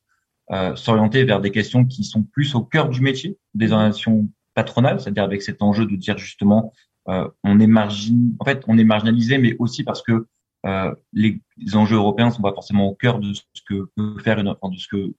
euh, 0.51 0.75
s'orienter 0.75 1.24
vers 1.24 1.41
des 1.41 1.51
questions 1.51 1.86
qui 1.86 2.03
sont 2.03 2.24
plus 2.24 2.56
au 2.56 2.62
cœur 2.62 2.89
du 2.89 3.01
métier 3.01 3.38
des 3.53 3.72
organisations 3.72 4.29
patronales, 4.53 5.00
c'est-à-dire 5.00 5.24
avec 5.24 5.41
cet 5.41 5.62
enjeu 5.62 5.86
de 5.86 5.96
dire 5.96 6.18
justement 6.18 6.74
euh, 7.08 7.27
on 7.44 7.60
est 7.60 7.68
margin, 7.68 8.34
en 8.39 8.46
fait 8.46 8.63
on 8.68 8.77
est 8.77 8.84
marginalisé, 8.84 9.38
mais 9.38 9.56
aussi 9.60 9.84
parce 9.84 10.01
que 10.01 10.27
euh, 10.65 10.94
les 11.13 11.42
enjeux 11.74 11.96
européens 11.96 12.31
sont 12.31 12.42
pas 12.42 12.53
forcément 12.53 12.88
au 12.88 12.96
cœur 12.96 13.20
de 13.20 13.33
ce 13.33 13.62
que 13.68 13.90
peut 13.96 14.20
faire 14.24 14.40
une, 14.40 14.50
enfin, 14.50 14.74
de 14.74 14.77
ce 14.77 14.88
que 14.88 15.14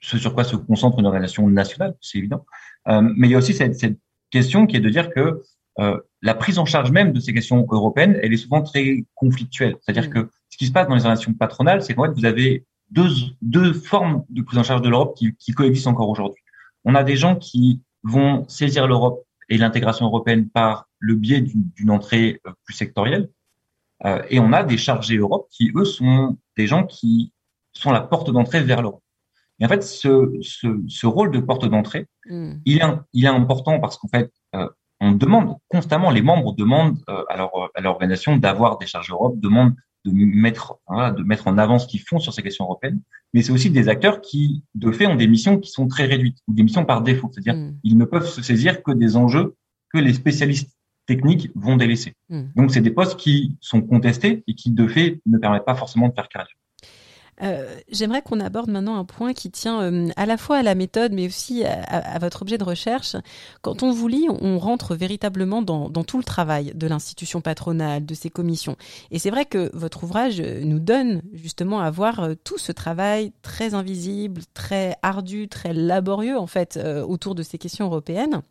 ce 0.00 0.18
sur 0.18 0.34
quoi 0.34 0.44
se 0.44 0.56
concentre 0.56 0.98
une 0.98 1.06
organisation 1.06 1.48
nationale, 1.48 1.94
c'est 2.00 2.18
évident. 2.18 2.44
Euh, 2.88 3.00
mais 3.16 3.28
il 3.28 3.30
y 3.30 3.34
a 3.34 3.38
aussi 3.38 3.54
cette, 3.54 3.74
cette 3.78 3.98
question 4.30 4.66
qui 4.66 4.76
est 4.76 4.80
de 4.80 4.90
dire 4.90 5.10
que 5.10 5.42
euh, 5.80 5.98
la 6.22 6.34
prise 6.34 6.58
en 6.58 6.66
charge 6.66 6.90
même 6.90 7.12
de 7.12 7.20
ces 7.20 7.32
questions 7.32 7.66
européennes, 7.70 8.18
elle 8.22 8.32
est 8.32 8.38
souvent 8.38 8.62
très 8.62 9.04
conflictuelle. 9.14 9.76
C'est-à-dire 9.80 10.10
Mm. 10.10 10.12
que 10.12 10.30
ce 10.50 10.58
qui 10.58 10.66
se 10.66 10.72
passe 10.72 10.86
dans 10.88 10.94
les 10.94 11.00
organisations 11.00 11.32
patronales, 11.32 11.82
c'est 11.82 11.94
qu'en 11.94 12.04
fait, 12.04 12.12
vous 12.12 12.26
avez 12.26 12.64
deux, 12.90 13.08
deux 13.42 13.72
formes 13.72 14.24
de 14.30 14.42
prise 14.42 14.58
en 14.58 14.62
charge 14.62 14.82
de 14.82 14.88
l'Europe 14.88 15.16
qui, 15.16 15.34
qui 15.36 15.52
coexistent 15.52 15.88
encore 15.88 16.08
aujourd'hui. 16.08 16.42
On 16.84 16.94
a 16.94 17.04
des 17.04 17.16
gens 17.16 17.36
qui 17.36 17.82
vont 18.02 18.46
saisir 18.48 18.86
l'Europe 18.86 19.24
et 19.48 19.58
l'intégration 19.58 20.06
européenne 20.06 20.48
par 20.48 20.88
le 20.98 21.14
biais 21.14 21.40
d'une 21.40 21.90
entrée 21.90 22.40
euh, 22.46 22.52
plus 22.64 22.74
sectorielle. 22.74 23.30
Euh, 24.04 24.22
et 24.28 24.38
on 24.40 24.52
a 24.52 24.62
des 24.62 24.76
chargés 24.76 25.16
Europe 25.16 25.48
qui, 25.50 25.72
eux, 25.74 25.84
sont 25.84 26.38
des 26.56 26.66
gens 26.66 26.84
qui 26.84 27.32
sont 27.72 27.90
la 27.90 28.00
porte 28.00 28.30
d'entrée 28.30 28.62
vers 28.62 28.82
l'Europe. 28.82 29.02
Et 29.60 29.64
en 29.64 29.68
fait, 29.68 29.82
ce, 29.82 30.38
ce, 30.42 30.82
ce 30.88 31.06
rôle 31.06 31.30
de 31.30 31.40
porte 31.40 31.64
d'entrée, 31.64 32.06
Mm. 32.26 32.54
il 32.64 32.78
est, 32.78 32.84
il 33.12 33.24
est 33.24 33.28
important 33.28 33.80
parce 33.80 33.98
qu'en 33.98 34.08
fait, 34.08 34.30
euh, 34.54 34.68
on 35.00 35.12
demande 35.12 35.56
constamment, 35.68 36.10
les 36.10 36.22
membres 36.22 36.54
demandent 36.54 36.98
euh, 37.08 37.24
à 37.28 37.36
leur 37.36 37.50
à 37.74 37.80
l'organisation 37.80 38.36
d'avoir 38.36 38.78
des 38.78 38.86
charges 38.86 39.10
Europe, 39.10 39.38
demandent 39.38 39.74
de 40.04 40.12
mettre 40.12 40.78
voilà, 40.86 41.10
de 41.10 41.22
mettre 41.22 41.48
en 41.48 41.58
avant 41.58 41.78
ce 41.78 41.86
qu'ils 41.86 42.02
font 42.02 42.18
sur 42.18 42.32
ces 42.32 42.42
questions 42.42 42.64
européennes. 42.64 43.00
Mais 43.32 43.42
c'est 43.42 43.52
aussi 43.52 43.70
des 43.70 43.88
acteurs 43.88 44.20
qui, 44.20 44.64
de 44.74 44.92
fait, 44.92 45.06
ont 45.06 45.16
des 45.16 45.26
missions 45.26 45.58
qui 45.58 45.70
sont 45.70 45.88
très 45.88 46.04
réduites 46.04 46.38
ou 46.46 46.54
des 46.54 46.62
missions 46.62 46.84
par 46.84 47.02
défaut, 47.02 47.30
c'est-à-dire 47.32 47.54
Mm. 47.54 47.78
ils 47.82 47.98
ne 47.98 48.04
peuvent 48.04 48.28
se 48.28 48.42
saisir 48.42 48.82
que 48.82 48.92
des 48.92 49.16
enjeux 49.16 49.56
que 49.92 49.98
les 49.98 50.12
spécialistes 50.12 50.76
techniques 51.06 51.50
vont 51.54 51.76
délaisser. 51.76 52.14
Mm. 52.28 52.42
Donc 52.56 52.70
c'est 52.70 52.80
des 52.80 52.90
postes 52.90 53.18
qui 53.18 53.56
sont 53.60 53.82
contestés 53.82 54.44
et 54.46 54.54
qui, 54.54 54.70
de 54.70 54.86
fait, 54.86 55.20
ne 55.26 55.38
permettent 55.38 55.64
pas 55.64 55.74
forcément 55.74 56.08
de 56.08 56.14
faire 56.14 56.28
carrière. 56.28 56.56
Euh, 57.42 57.76
J'aimerais 57.90 58.22
qu'on 58.22 58.40
aborde 58.40 58.70
maintenant 58.70 58.96
un 58.96 59.04
point 59.04 59.32
qui 59.32 59.50
tient 59.50 59.82
euh, 59.82 60.08
à 60.16 60.26
la 60.26 60.36
fois 60.36 60.58
à 60.58 60.62
la 60.62 60.74
méthode, 60.74 61.12
mais 61.12 61.26
aussi 61.26 61.64
à, 61.64 62.18
votre 62.18 62.42
objet 62.42 62.58
de 62.58 62.64
recherche. 62.64 63.16
Quand 63.62 63.82
on 63.82 63.92
vous 63.92 64.08
lit, 64.08 64.26
on, 64.28 64.58
rentre 64.58 64.94
véritablement 64.94 65.62
dans, 65.62 65.90
tout 66.04 66.18
le 66.18 66.24
travail 66.24 66.72
de 66.74 66.86
l'institution 66.86 67.40
patronale, 67.40 68.06
de 68.06 68.14
ses 68.14 68.30
commissions. 68.30 68.76
Et 69.10 69.18
c'est 69.18 69.30
vrai 69.30 69.44
que 69.44 69.70
votre 69.74 70.04
ouvrage 70.04 70.40
euh, 70.40 70.64
nous 70.64 70.78
donne 70.78 71.22
justement 71.32 71.80
à 71.80 71.90
voir 71.90 72.28
tout 72.44 72.58
ce 72.58 72.72
travail 72.72 73.32
très 73.42 73.74
invisible, 73.74 74.42
très 74.54 74.96
ardu, 75.02 75.48
très 75.48 75.72
laborieux 75.72 76.38
en 76.38 76.46
fait 76.46 76.78
autour 77.06 77.34
de 77.34 77.42
ces 77.42 77.58
questions 77.58 77.86
européennes. 77.86 78.42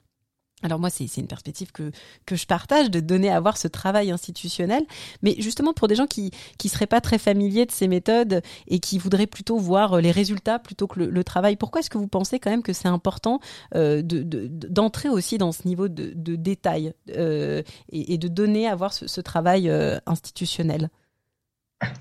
Alors 0.63 0.79
moi, 0.79 0.89
c'est 0.89 1.05
une 1.17 1.27
perspective 1.27 1.71
que, 1.73 1.91
que 2.25 2.35
je 2.35 2.45
partage, 2.47 2.89
de 2.89 2.99
donner 3.01 3.29
à 3.29 3.39
voir 3.39 3.57
ce 3.57 3.67
travail 3.67 4.11
institutionnel. 4.11 4.83
Mais 5.21 5.35
justement, 5.39 5.73
pour 5.73 5.87
des 5.89 5.95
gens 5.95 6.07
qui 6.07 6.31
qui 6.57 6.69
seraient 6.69 6.87
pas 6.87 7.01
très 7.01 7.17
familiers 7.17 7.65
de 7.65 7.71
ces 7.71 7.87
méthodes 7.89 8.41
et 8.67 8.79
qui 8.79 8.97
voudraient 8.97 9.27
plutôt 9.27 9.57
voir 9.57 9.93
euh, 9.93 10.01
les 10.01 10.11
résultats 10.11 10.59
plutôt 10.59 10.87
que 10.87 10.99
le, 10.99 11.09
le 11.09 11.23
travail, 11.23 11.57
pourquoi 11.57 11.81
est-ce 11.81 11.89
que 11.89 11.97
vous 11.97 12.07
pensez 12.07 12.39
quand 12.39 12.49
même 12.49 12.63
que 12.63 12.71
c'est 12.73 12.87
important 12.87 13.39
euh, 13.75 14.01
de- 14.01 14.23
de- 14.23 14.47
d'entrer 14.47 15.09
aussi 15.09 15.37
dans 15.37 15.51
ce 15.51 15.67
niveau 15.67 15.89
de, 15.89 16.13
de 16.15 16.35
détail 16.37 16.93
euh, 17.17 17.61
et, 17.91 18.13
et 18.13 18.17
de 18.17 18.27
donner 18.29 18.67
à 18.67 18.75
voir 18.75 18.93
ce, 18.93 19.07
ce 19.07 19.19
travail 19.21 19.69
euh, 19.69 19.97
institutionnel? 20.05 20.89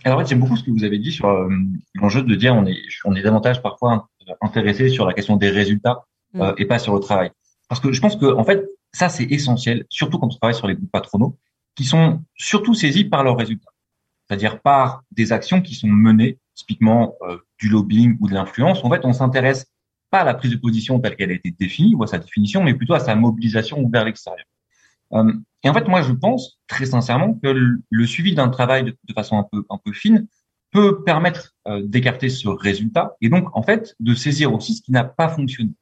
Alors 0.04 0.18
en 0.18 0.22
fait, 0.22 0.28
j'aime 0.28 0.38
beaucoup 0.40 0.56
ce 0.56 0.62
que 0.62 0.70
vous 0.70 0.84
avez 0.84 0.98
dit 0.98 1.10
sur 1.10 1.26
l'enjeu 1.94 2.22
de 2.22 2.34
dire 2.36 2.54
on 2.54 2.64
est 2.66 2.76
on 3.04 3.16
est 3.16 3.22
davantage 3.22 3.60
parfois 3.60 4.08
intéressé 4.40 4.88
sur 4.88 5.04
la 5.04 5.12
question 5.14 5.36
des 5.36 5.50
résultats 5.50 6.06
Mm. 6.34 6.52
et 6.56 6.64
pas 6.64 6.78
sur 6.78 6.94
le 6.94 7.00
travail. 7.00 7.30
Parce 7.72 7.80
que 7.80 7.90
je 7.90 8.02
pense 8.02 8.16
que 8.16 8.26
en 8.26 8.44
fait 8.44 8.68
ça 8.92 9.08
c'est 9.08 9.24
essentiel, 9.24 9.86
surtout 9.88 10.18
quand 10.18 10.26
on 10.26 10.36
travaille 10.36 10.54
sur 10.54 10.66
les 10.66 10.74
groupes 10.74 10.92
patronaux, 10.92 11.38
qui 11.74 11.84
sont 11.84 12.22
surtout 12.34 12.74
saisis 12.74 13.04
par 13.04 13.24
leurs 13.24 13.38
résultats, 13.38 13.70
c'est-à-dire 14.28 14.60
par 14.60 15.04
des 15.10 15.32
actions 15.32 15.62
qui 15.62 15.74
sont 15.74 15.88
menées, 15.88 16.38
typiquement 16.54 17.14
euh, 17.22 17.38
du 17.58 17.70
lobbying 17.70 18.18
ou 18.20 18.28
de 18.28 18.34
l'influence. 18.34 18.84
En 18.84 18.90
fait, 18.90 19.06
on 19.06 19.14
s'intéresse 19.14 19.72
pas 20.10 20.18
à 20.18 20.24
la 20.24 20.34
prise 20.34 20.50
de 20.50 20.58
position 20.58 21.00
telle 21.00 21.16
qu'elle 21.16 21.30
a 21.30 21.32
été 21.32 21.50
définie 21.50 21.94
ou 21.94 22.02
à 22.02 22.06
sa 22.06 22.18
définition, 22.18 22.62
mais 22.62 22.74
plutôt 22.74 22.92
à 22.92 23.00
sa 23.00 23.14
mobilisation 23.14 23.88
vers 23.88 24.04
l'extérieur. 24.04 24.44
Euh, 25.14 25.32
et 25.62 25.70
en 25.70 25.72
fait, 25.72 25.88
moi, 25.88 26.02
je 26.02 26.12
pense 26.12 26.58
très 26.66 26.84
sincèrement 26.84 27.32
que 27.42 27.80
le, 27.88 28.06
suivi 28.06 28.34
d'un 28.34 28.50
travail 28.50 28.84
de, 28.84 28.94
de 29.02 29.14
façon 29.14 29.38
un 29.38 29.46
peu 29.50 29.64
un 29.70 29.78
peu 29.82 29.94
fine 29.94 30.26
peut 30.72 31.02
permettre 31.04 31.54
euh, 31.68 31.80
d'écarter 31.86 32.28
ce 32.28 32.48
résultat 32.48 33.16
et 33.22 33.30
donc 33.30 33.48
en 33.56 33.62
fait 33.62 33.94
de 33.98 34.14
saisir 34.14 34.52
aussi 34.52 34.74
ce 34.74 34.82
qui 34.82 34.92
n'a 34.92 35.04
pas 35.04 35.30
fonctionné. 35.30 35.72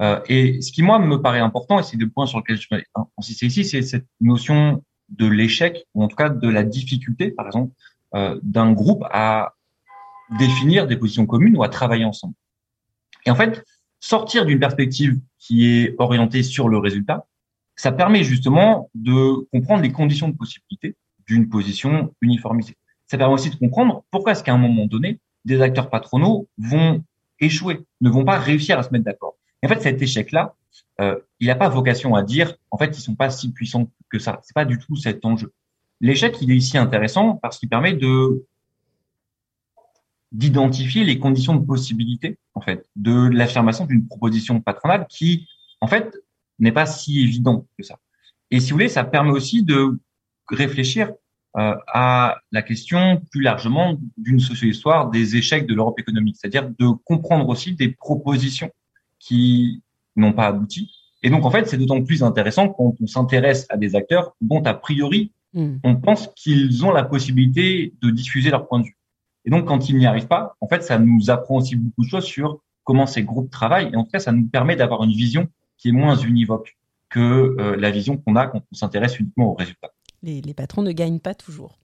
Euh, 0.00 0.20
et 0.28 0.60
ce 0.62 0.72
qui 0.72 0.82
moi 0.82 0.98
me 0.98 1.20
paraît 1.20 1.40
important 1.40 1.78
et 1.78 1.82
c'est 1.82 1.96
le 1.96 2.08
point 2.08 2.26
sur 2.26 2.38
lequel 2.38 2.58
je 2.58 2.66
vais 2.70 2.84
insister 3.18 3.46
ici, 3.46 3.64
c'est 3.64 3.82
cette 3.82 4.06
notion 4.20 4.82
de 5.10 5.26
l'échec 5.26 5.84
ou 5.94 6.02
en 6.02 6.08
tout 6.08 6.16
cas 6.16 6.30
de 6.30 6.48
la 6.48 6.62
difficulté, 6.64 7.30
par 7.30 7.46
exemple, 7.46 7.72
euh, 8.14 8.38
d'un 8.42 8.72
groupe 8.72 9.04
à 9.10 9.54
définir 10.38 10.86
des 10.86 10.96
positions 10.96 11.26
communes 11.26 11.56
ou 11.56 11.62
à 11.62 11.68
travailler 11.68 12.04
ensemble. 12.04 12.34
Et 13.26 13.30
en 13.30 13.34
fait, 13.34 13.64
sortir 14.00 14.46
d'une 14.46 14.58
perspective 14.58 15.20
qui 15.38 15.66
est 15.66 15.94
orientée 15.98 16.42
sur 16.42 16.68
le 16.68 16.78
résultat, 16.78 17.26
ça 17.76 17.92
permet 17.92 18.24
justement 18.24 18.90
de 18.94 19.46
comprendre 19.52 19.82
les 19.82 19.92
conditions 19.92 20.28
de 20.28 20.36
possibilité 20.36 20.96
d'une 21.26 21.48
position 21.48 22.14
uniformisée. 22.20 22.76
Ça 23.06 23.18
permet 23.18 23.34
aussi 23.34 23.50
de 23.50 23.56
comprendre 23.56 24.04
pourquoi 24.10 24.32
est-ce 24.32 24.42
qu'à 24.42 24.54
un 24.54 24.58
moment 24.58 24.86
donné, 24.86 25.20
des 25.44 25.60
acteurs 25.60 25.90
patronaux 25.90 26.48
vont 26.58 27.02
échouer, 27.40 27.80
ne 28.00 28.10
vont 28.10 28.24
pas 28.24 28.38
réussir 28.38 28.78
à 28.78 28.82
se 28.82 28.90
mettre 28.90 29.04
d'accord. 29.04 29.36
En 29.64 29.68
fait, 29.68 29.80
cet 29.80 30.02
échec-là, 30.02 30.54
euh, 31.00 31.18
il 31.40 31.46
n'a 31.46 31.54
pas 31.54 31.68
vocation 31.68 32.14
à 32.14 32.22
dire, 32.22 32.54
en 32.70 32.78
fait, 32.78 32.96
ils 32.96 33.00
sont 33.00 33.14
pas 33.14 33.30
si 33.30 33.52
puissants 33.52 33.90
que 34.10 34.18
ça. 34.18 34.40
C'est 34.42 34.54
pas 34.54 34.64
du 34.64 34.78
tout 34.78 34.96
cet 34.96 35.24
enjeu. 35.24 35.52
L'échec, 36.00 36.36
il 36.40 36.50
est 36.50 36.56
ici 36.56 36.76
intéressant 36.78 37.36
parce 37.36 37.58
qu'il 37.58 37.68
permet 37.68 37.94
de 37.94 38.44
d'identifier 40.32 41.04
les 41.04 41.18
conditions 41.18 41.54
de 41.54 41.64
possibilité, 41.64 42.38
en 42.54 42.62
fait, 42.62 42.88
de 42.96 43.28
l'affirmation 43.28 43.84
d'une 43.84 44.06
proposition 44.06 44.62
patronale 44.62 45.06
qui, 45.06 45.46
en 45.82 45.86
fait, 45.86 46.16
n'est 46.58 46.72
pas 46.72 46.86
si 46.86 47.20
évidente 47.20 47.66
que 47.76 47.84
ça. 47.84 47.98
Et 48.50 48.58
si 48.58 48.70
vous 48.70 48.76
voulez, 48.76 48.88
ça 48.88 49.04
permet 49.04 49.30
aussi 49.30 49.62
de 49.62 49.98
réfléchir 50.48 51.12
euh, 51.58 51.74
à 51.86 52.38
la 52.50 52.62
question 52.62 53.20
plus 53.30 53.42
largement 53.42 53.98
d'une 54.16 54.40
socio-histoire 54.40 55.10
des 55.10 55.36
échecs 55.36 55.66
de 55.66 55.74
l'Europe 55.74 56.00
économique, 56.00 56.36
c'est-à-dire 56.38 56.70
de 56.70 56.88
comprendre 57.04 57.46
aussi 57.50 57.74
des 57.74 57.90
propositions 57.90 58.70
qui 59.22 59.82
n'ont 60.16 60.32
pas 60.32 60.46
abouti. 60.46 60.90
Et 61.22 61.30
donc, 61.30 61.44
en 61.44 61.50
fait, 61.50 61.66
c'est 61.66 61.78
d'autant 61.78 62.02
plus 62.02 62.22
intéressant 62.22 62.68
quand 62.68 62.94
on 63.00 63.06
s'intéresse 63.06 63.66
à 63.70 63.76
des 63.76 63.94
acteurs 63.94 64.34
dont, 64.40 64.62
a 64.64 64.74
priori, 64.74 65.32
Hmm. 65.54 65.76
on 65.84 65.96
pense 65.96 66.28
qu'ils 66.34 66.84
ont 66.86 66.92
la 66.92 67.04
possibilité 67.04 67.92
de 68.00 68.10
diffuser 68.10 68.50
leur 68.50 68.66
point 68.66 68.80
de 68.80 68.84
vue. 68.84 68.96
Et 69.44 69.50
donc, 69.50 69.66
quand 69.66 69.88
ils 69.88 69.96
n'y 69.98 70.06
arrivent 70.06 70.28
pas, 70.28 70.56
en 70.60 70.68
fait, 70.68 70.82
ça 70.82 70.98
nous 70.98 71.30
apprend 71.30 71.56
aussi 71.56 71.76
beaucoup 71.76 72.04
de 72.04 72.08
choses 72.08 72.24
sur 72.24 72.60
comment 72.84 73.06
ces 73.06 73.22
groupes 73.22 73.50
travaillent. 73.50 73.90
Et 73.92 73.96
en 73.96 74.04
tout 74.04 74.10
cas, 74.10 74.18
ça 74.18 74.32
nous 74.32 74.46
permet 74.46 74.76
d'avoir 74.76 75.02
une 75.04 75.12
vision 75.12 75.48
qui 75.76 75.90
est 75.90 75.92
moins 75.92 76.16
univoque 76.16 76.78
que 77.10 77.54
euh, 77.58 77.76
la 77.76 77.90
vision 77.90 78.16
qu'on 78.16 78.36
a 78.36 78.46
quand 78.46 78.62
on 78.72 78.74
s'intéresse 78.74 79.18
uniquement 79.18 79.52
aux 79.52 79.54
résultats. 79.54 79.90
Les, 80.22 80.40
les 80.40 80.54
patrons 80.54 80.82
ne 80.82 80.92
gagnent 80.92 81.20
pas 81.20 81.34
toujours. 81.34 81.78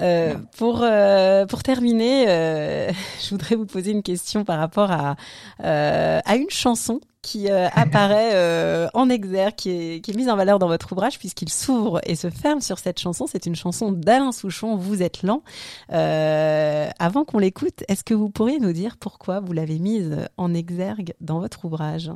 Euh, 0.00 0.34
pour 0.56 0.80
euh, 0.82 1.46
pour 1.46 1.62
terminer, 1.62 2.26
euh, 2.28 2.90
je 3.22 3.30
voudrais 3.30 3.54
vous 3.54 3.66
poser 3.66 3.92
une 3.92 4.02
question 4.02 4.44
par 4.44 4.58
rapport 4.58 4.90
à 4.90 5.16
à 5.58 6.36
une 6.36 6.50
chanson 6.50 7.00
qui 7.22 7.48
apparaît 7.48 8.88
en 8.92 9.08
exergue, 9.08 9.54
qui 9.54 9.70
est, 9.70 10.00
qui 10.04 10.10
est 10.10 10.14
mise 10.14 10.28
en 10.28 10.36
valeur 10.36 10.58
dans 10.58 10.66
votre 10.68 10.92
ouvrage 10.92 11.18
puisqu'il 11.18 11.48
s'ouvre 11.48 12.00
et 12.04 12.16
se 12.16 12.28
ferme 12.28 12.60
sur 12.60 12.78
cette 12.78 13.00
chanson. 13.00 13.26
C'est 13.26 13.46
une 13.46 13.56
chanson 13.56 13.92
d'Alain 13.92 14.30
Souchon, 14.30 14.76
Vous 14.76 15.02
êtes 15.02 15.22
lent. 15.22 15.42
Avant 15.88 17.24
qu'on 17.24 17.38
l'écoute, 17.38 17.82
est-ce 17.88 18.04
que 18.04 18.12
vous 18.12 18.28
pourriez 18.28 18.58
nous 18.58 18.72
dire 18.72 18.98
pourquoi 18.98 19.40
vous 19.40 19.54
l'avez 19.54 19.78
mise 19.78 20.16
en 20.36 20.52
exergue 20.52 21.14
dans 21.20 21.40
votre 21.40 21.64
ouvrage? 21.64 22.10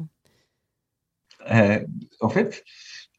En 1.49 2.29
fait, 2.29 2.65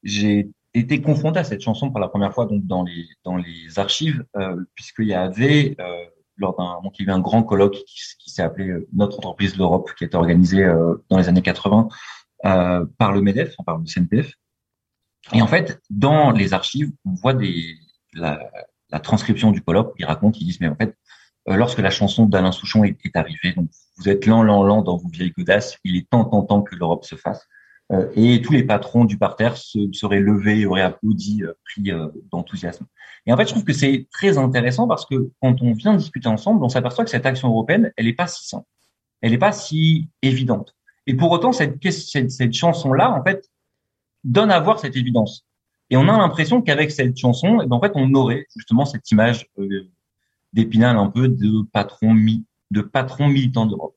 j'ai 0.03 0.49
été 0.73 1.01
confronté 1.01 1.39
à 1.39 1.43
cette 1.43 1.61
chanson 1.61 1.89
pour 1.89 1.99
la 1.99 2.07
première 2.07 2.33
fois 2.33 2.45
donc 2.45 2.65
dans 2.65 2.83
les 2.83 3.07
dans 3.23 3.37
les 3.37 3.79
archives 3.79 4.23
euh, 4.35 4.63
puisqu'il 4.75 5.07
y 5.07 5.13
avait 5.13 5.75
euh, 5.79 6.05
lors 6.37 6.55
d'un 6.55 6.79
donc 6.83 6.99
il 6.99 7.05
y 7.05 7.09
avait 7.09 7.17
un 7.17 7.21
grand 7.21 7.43
colloque 7.43 7.77
qui, 7.87 8.29
s'est 8.29 8.43
appelé 8.43 8.69
euh, 8.69 8.87
Notre 8.93 9.17
entreprise 9.17 9.57
l'Europe 9.57 9.91
qui 9.97 10.03
a 10.03 10.07
été 10.07 10.15
organisé 10.15 10.63
euh, 10.63 10.95
dans 11.09 11.17
les 11.17 11.27
années 11.27 11.41
80 11.41 11.89
euh, 12.45 12.85
par 12.97 13.11
le 13.11 13.21
Medef, 13.21 13.55
par 13.65 13.77
le 13.77 13.85
CNPF. 13.85 14.33
Et 15.33 15.41
en 15.41 15.47
fait, 15.47 15.81
dans 15.89 16.31
les 16.31 16.53
archives, 16.53 16.91
on 17.05 17.13
voit 17.13 17.33
des 17.33 17.75
la, 18.13 18.39
la 18.89 18.99
transcription 18.99 19.51
du 19.51 19.61
colloque. 19.61 19.93
Ils 19.99 20.05
racontent, 20.05 20.37
ils 20.39 20.45
disent 20.45 20.61
mais 20.61 20.69
en 20.69 20.75
fait 20.75 20.95
euh, 21.47 21.55
lorsque 21.55 21.79
la 21.79 21.89
chanson 21.89 22.25
d'Alain 22.25 22.51
Souchon 22.51 22.83
est, 22.83 22.97
est 23.03 23.15
arrivée, 23.15 23.53
donc 23.55 23.69
vous 23.97 24.09
êtes 24.09 24.25
lent, 24.25 24.43
lent, 24.43 24.63
lent 24.63 24.81
dans 24.81 24.97
vos 24.97 25.09
vieilles 25.09 25.33
godasses, 25.35 25.77
il 25.83 25.95
est 25.95 26.09
temps, 26.09 26.25
temps, 26.25 26.43
temps 26.43 26.61
que 26.61 26.75
l'Europe 26.75 27.05
se 27.05 27.15
fasse. 27.15 27.47
Euh, 27.91 28.07
et 28.15 28.41
tous 28.41 28.53
les 28.53 28.63
patrons 28.63 29.05
du 29.05 29.17
parterre 29.17 29.57
se, 29.57 29.91
seraient 29.93 30.19
levés, 30.19 30.65
auraient 30.65 30.81
applaudi, 30.81 31.43
euh, 31.43 31.53
pris 31.65 31.91
euh, 31.91 32.07
d'enthousiasme. 32.31 32.85
Et 33.25 33.33
en 33.33 33.37
fait, 33.37 33.45
je 33.45 33.49
trouve 33.49 33.63
que 33.63 33.73
c'est 33.73 34.07
très 34.11 34.37
intéressant 34.37 34.87
parce 34.87 35.05
que 35.05 35.31
quand 35.41 35.61
on 35.61 35.73
vient 35.73 35.95
discuter 35.95 36.27
ensemble, 36.27 36.63
on 36.63 36.69
s'aperçoit 36.69 37.03
que 37.03 37.09
cette 37.09 37.25
action 37.25 37.49
européenne, 37.49 37.91
elle 37.97 38.05
n'est 38.05 38.13
pas 38.13 38.27
si 38.27 38.47
simple, 38.47 38.67
elle 39.21 39.31
n'est 39.31 39.39
pas 39.39 39.51
si 39.51 40.07
évidente. 40.21 40.75
Et 41.07 41.15
pour 41.15 41.31
autant, 41.31 41.51
cette, 41.51 42.53
chanson-là, 42.53 43.11
en 43.11 43.23
fait, 43.23 43.49
donne 44.23 44.51
à 44.51 44.59
voir 44.59 44.79
cette 44.79 44.95
évidence. 44.95 45.47
Et 45.89 45.97
on 45.97 46.07
a 46.07 46.17
l'impression 46.17 46.61
qu'avec 46.61 46.91
cette 46.91 47.17
chanson, 47.17 47.61
eh 47.63 47.65
ben, 47.65 47.75
en 47.75 47.81
fait, 47.81 47.93
on 47.95 48.13
aurait 48.13 48.45
justement 48.55 48.85
cette 48.85 49.09
image 49.09 49.47
d'épinal 50.53 50.97
un 50.97 51.09
peu 51.09 51.27
de 51.27 51.63
patron 51.73 52.15
de 52.69 52.81
patron 52.81 53.27
militant 53.27 53.65
d'Europe. 53.65 53.95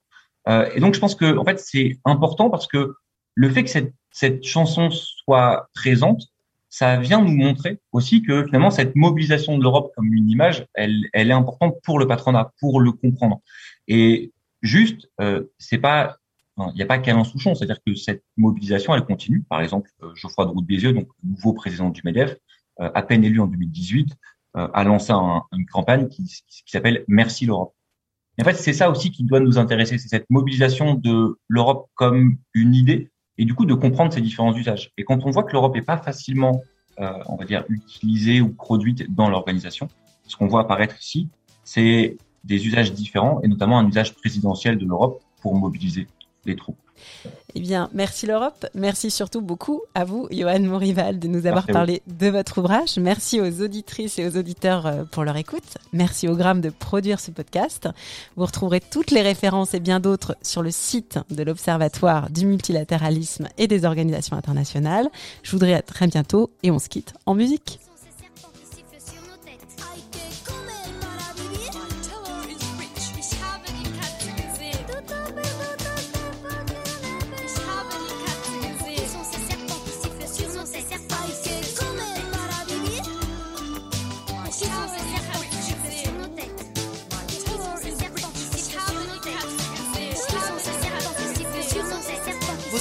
Et 0.75 0.81
donc, 0.81 0.95
je 0.95 1.01
pense 1.01 1.15
que 1.15 1.37
en 1.37 1.45
fait, 1.45 1.61
c'est 1.61 1.99
important 2.07 2.49
parce 2.49 2.67
que 2.67 2.95
le 3.35 3.51
fait 3.51 3.65
que 3.65 3.71
cette, 3.71 3.93
cette 4.11 4.45
chanson 4.45 4.91
soit 4.91 5.69
présente, 5.75 6.23
ça 6.69 6.97
vient 6.97 7.23
nous 7.23 7.37
montrer 7.37 7.81
aussi 7.93 8.23
que 8.23 8.45
finalement 8.47 8.71
cette 8.71 8.97
mobilisation 8.97 9.59
de 9.59 9.63
l'Europe 9.63 9.93
comme 9.95 10.13
une 10.13 10.31
image, 10.31 10.67
elle, 10.75 11.05
elle 11.13 11.31
est 11.31 11.35
importante 11.35 11.77
pour 11.85 11.99
le 11.99 12.07
patronat, 12.07 12.53
pour 12.61 12.81
le 12.81 12.93
comprendre. 12.93 13.41
Et 13.89 14.33
juste, 14.63 15.11
euh, 15.21 15.45
c'est 15.59 15.79
pas, 15.79 16.17
il 16.59 16.75
n'y 16.75 16.83
a 16.83 16.87
pas 16.87 16.99
qu'Alain 16.99 17.25
Souchon, 17.25 17.55
c'est-à-dire 17.55 17.81
que 17.87 17.95
cette 17.95 18.25
mobilisation, 18.37 18.95
elle 18.95 19.05
continue. 19.05 19.43
Par 19.43 19.61
exemple, 19.61 19.91
euh, 20.03 20.15
Geoffroy 20.15 20.47
de 20.47 20.51
Roux 20.51 20.63
de 20.63 20.67
Bézieux, 20.67 20.93
donc 20.93 21.09
nouveau 21.23 21.53
président 21.53 21.91
du 21.91 22.01
Medef, 22.05 22.37
euh, 22.81 22.91
à 22.95 23.03
peine 23.03 23.25
élu 23.25 23.41
en 23.41 23.47
2018, 23.47 24.15
euh, 24.57 24.69
a 24.73 24.85
lancé 24.85 25.13
un, 25.13 25.43
une 25.53 25.67
campagne 25.67 26.09
qui, 26.09 26.25
qui 26.25 26.63
s'appelle 26.67 27.05
Merci 27.09 27.47
l'Europe. 27.47 27.75
En 28.41 28.45
fait, 28.45 28.55
c'est 28.55 28.73
ça 28.73 28.91
aussi 28.91 29.11
qui 29.11 29.25
doit 29.25 29.41
nous 29.41 29.59
intéresser, 29.59 29.99
c'est 29.99 30.09
cette 30.09 30.29
mobilisation 30.31 30.95
de 30.95 31.39
l'Europe 31.49 31.91
comme 31.95 32.39
une 32.55 32.75
idée, 32.75 33.12
et 33.39 33.45
du 33.45 33.55
coup 33.55 33.65
de 33.65 33.75
comprendre 33.75 34.13
ses 34.13 34.21
différents 34.21 34.55
usages. 34.55 34.93
Et 34.99 35.05
quand 35.05 35.25
on 35.25 35.31
voit 35.31 35.45
que 35.45 35.53
l'Europe 35.53 35.75
n'est 35.75 35.83
pas 35.83 35.99
facilement, 35.99 36.63
euh, 37.01 37.13
on 37.27 37.37
va 37.37 37.45
dire, 37.45 37.65
utilisée 37.69 38.41
ou 38.41 38.53
produite 38.53 39.15
dans 39.15 39.29
l'organisation, 39.29 39.89
ce 40.27 40.37
qu'on 40.37 40.47
voit 40.47 40.61
apparaître 40.61 40.97
ici, 41.01 41.29
c'est 41.65 42.17
des 42.45 42.67
usages 42.67 42.93
différents, 42.93 43.41
et 43.43 43.49
notamment 43.49 43.79
un 43.79 43.87
usage 43.87 44.15
présidentiel 44.15 44.79
de 44.79 44.85
l'Europe 44.85 45.23
pour 45.41 45.55
mobiliser 45.55 46.07
troupes. 46.57 46.77
Eh 47.55 47.61
bien, 47.61 47.91
merci 47.93 48.27
l'Europe. 48.27 48.67
Merci 48.75 49.11
surtout 49.11 49.41
beaucoup 49.43 49.83
à 49.95 50.05
vous, 50.05 50.29
Johan 50.31 50.61
Morival, 50.61 51.19
de 51.19 51.29
nous 51.29 51.47
avoir 51.47 51.65
Merci 51.67 51.71
à 51.71 51.73
vous. 51.73 51.79
parlé 51.79 52.03
de 52.07 52.29
votre 52.29 52.59
ouvrage. 52.59 52.97
Merci 52.99 53.41
aux 53.41 53.61
auditrices 53.61 54.19
et 54.19 54.27
aux 54.27 54.37
auditeurs 54.37 54.87
euh, 54.87 55.05
pour 55.11 55.25
leur 55.25 55.37
écoute. 55.37 55.79
Merci 55.93 56.29
au 56.29 56.37
Gramme 56.37 56.61
de 56.61 56.71
produire 56.71 57.21
ce 57.21 57.31
podcast. 57.31 57.89
Vous 58.37 58.47
retrouverez 58.47 58.81
toutes 58.81 59.11
les 59.11 59.23
références 59.23 59.75
et 59.75 59.81
bien 59.81 60.01
d'autres 60.01 60.37
sur 60.43 60.63
le 60.63 60.71
site 60.71 61.19
de 61.31 61.43
l'Observatoire 61.43 62.31
du 62.31 62.47
multilatéralisme 62.47 63.49
et 63.59 63.67
des 63.67 63.85
organisations 63.85 64.37
internationales. 64.37 65.09
Je 65.43 65.51
vous 65.51 65.59
dirai 65.59 65.75
à 65.75 65.83
très 65.83 66.07
bientôt 66.07 66.51
et 66.63 66.71
on 66.71 66.79
se 66.79 66.89
quitte 66.89 67.15
en 67.27 67.35
musique. 67.35 67.81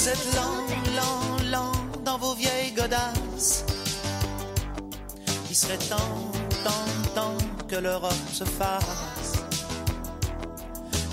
Vous 0.02 0.08
êtes 0.08 0.34
lent, 0.34 0.66
lent, 0.96 1.50
lent 1.52 2.02
dans 2.04 2.18
vos 2.18 2.34
vieilles 2.34 2.72
godasses. 2.72 3.64
Il 5.48 5.54
serait 5.54 5.78
temps, 5.78 6.32
temps, 6.64 7.14
temps 7.14 7.36
que 7.68 7.76
l'Europe 7.76 8.12
se 8.32 8.42
fasse. 8.42 9.44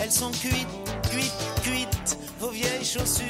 Elles 0.01 0.11
sont 0.11 0.31
cuites, 0.31 0.67
cuites, 1.11 1.61
cuites, 1.61 2.17
vos 2.39 2.49
vieilles 2.49 2.83
chaussures. 2.83 3.27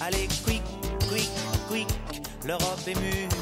Allez, 0.00 0.26
quick, 0.46 0.62
quick, 1.10 1.30
quick, 1.68 1.88
l'Europe 2.46 2.80
est 2.86 2.98
mûre. 2.98 3.39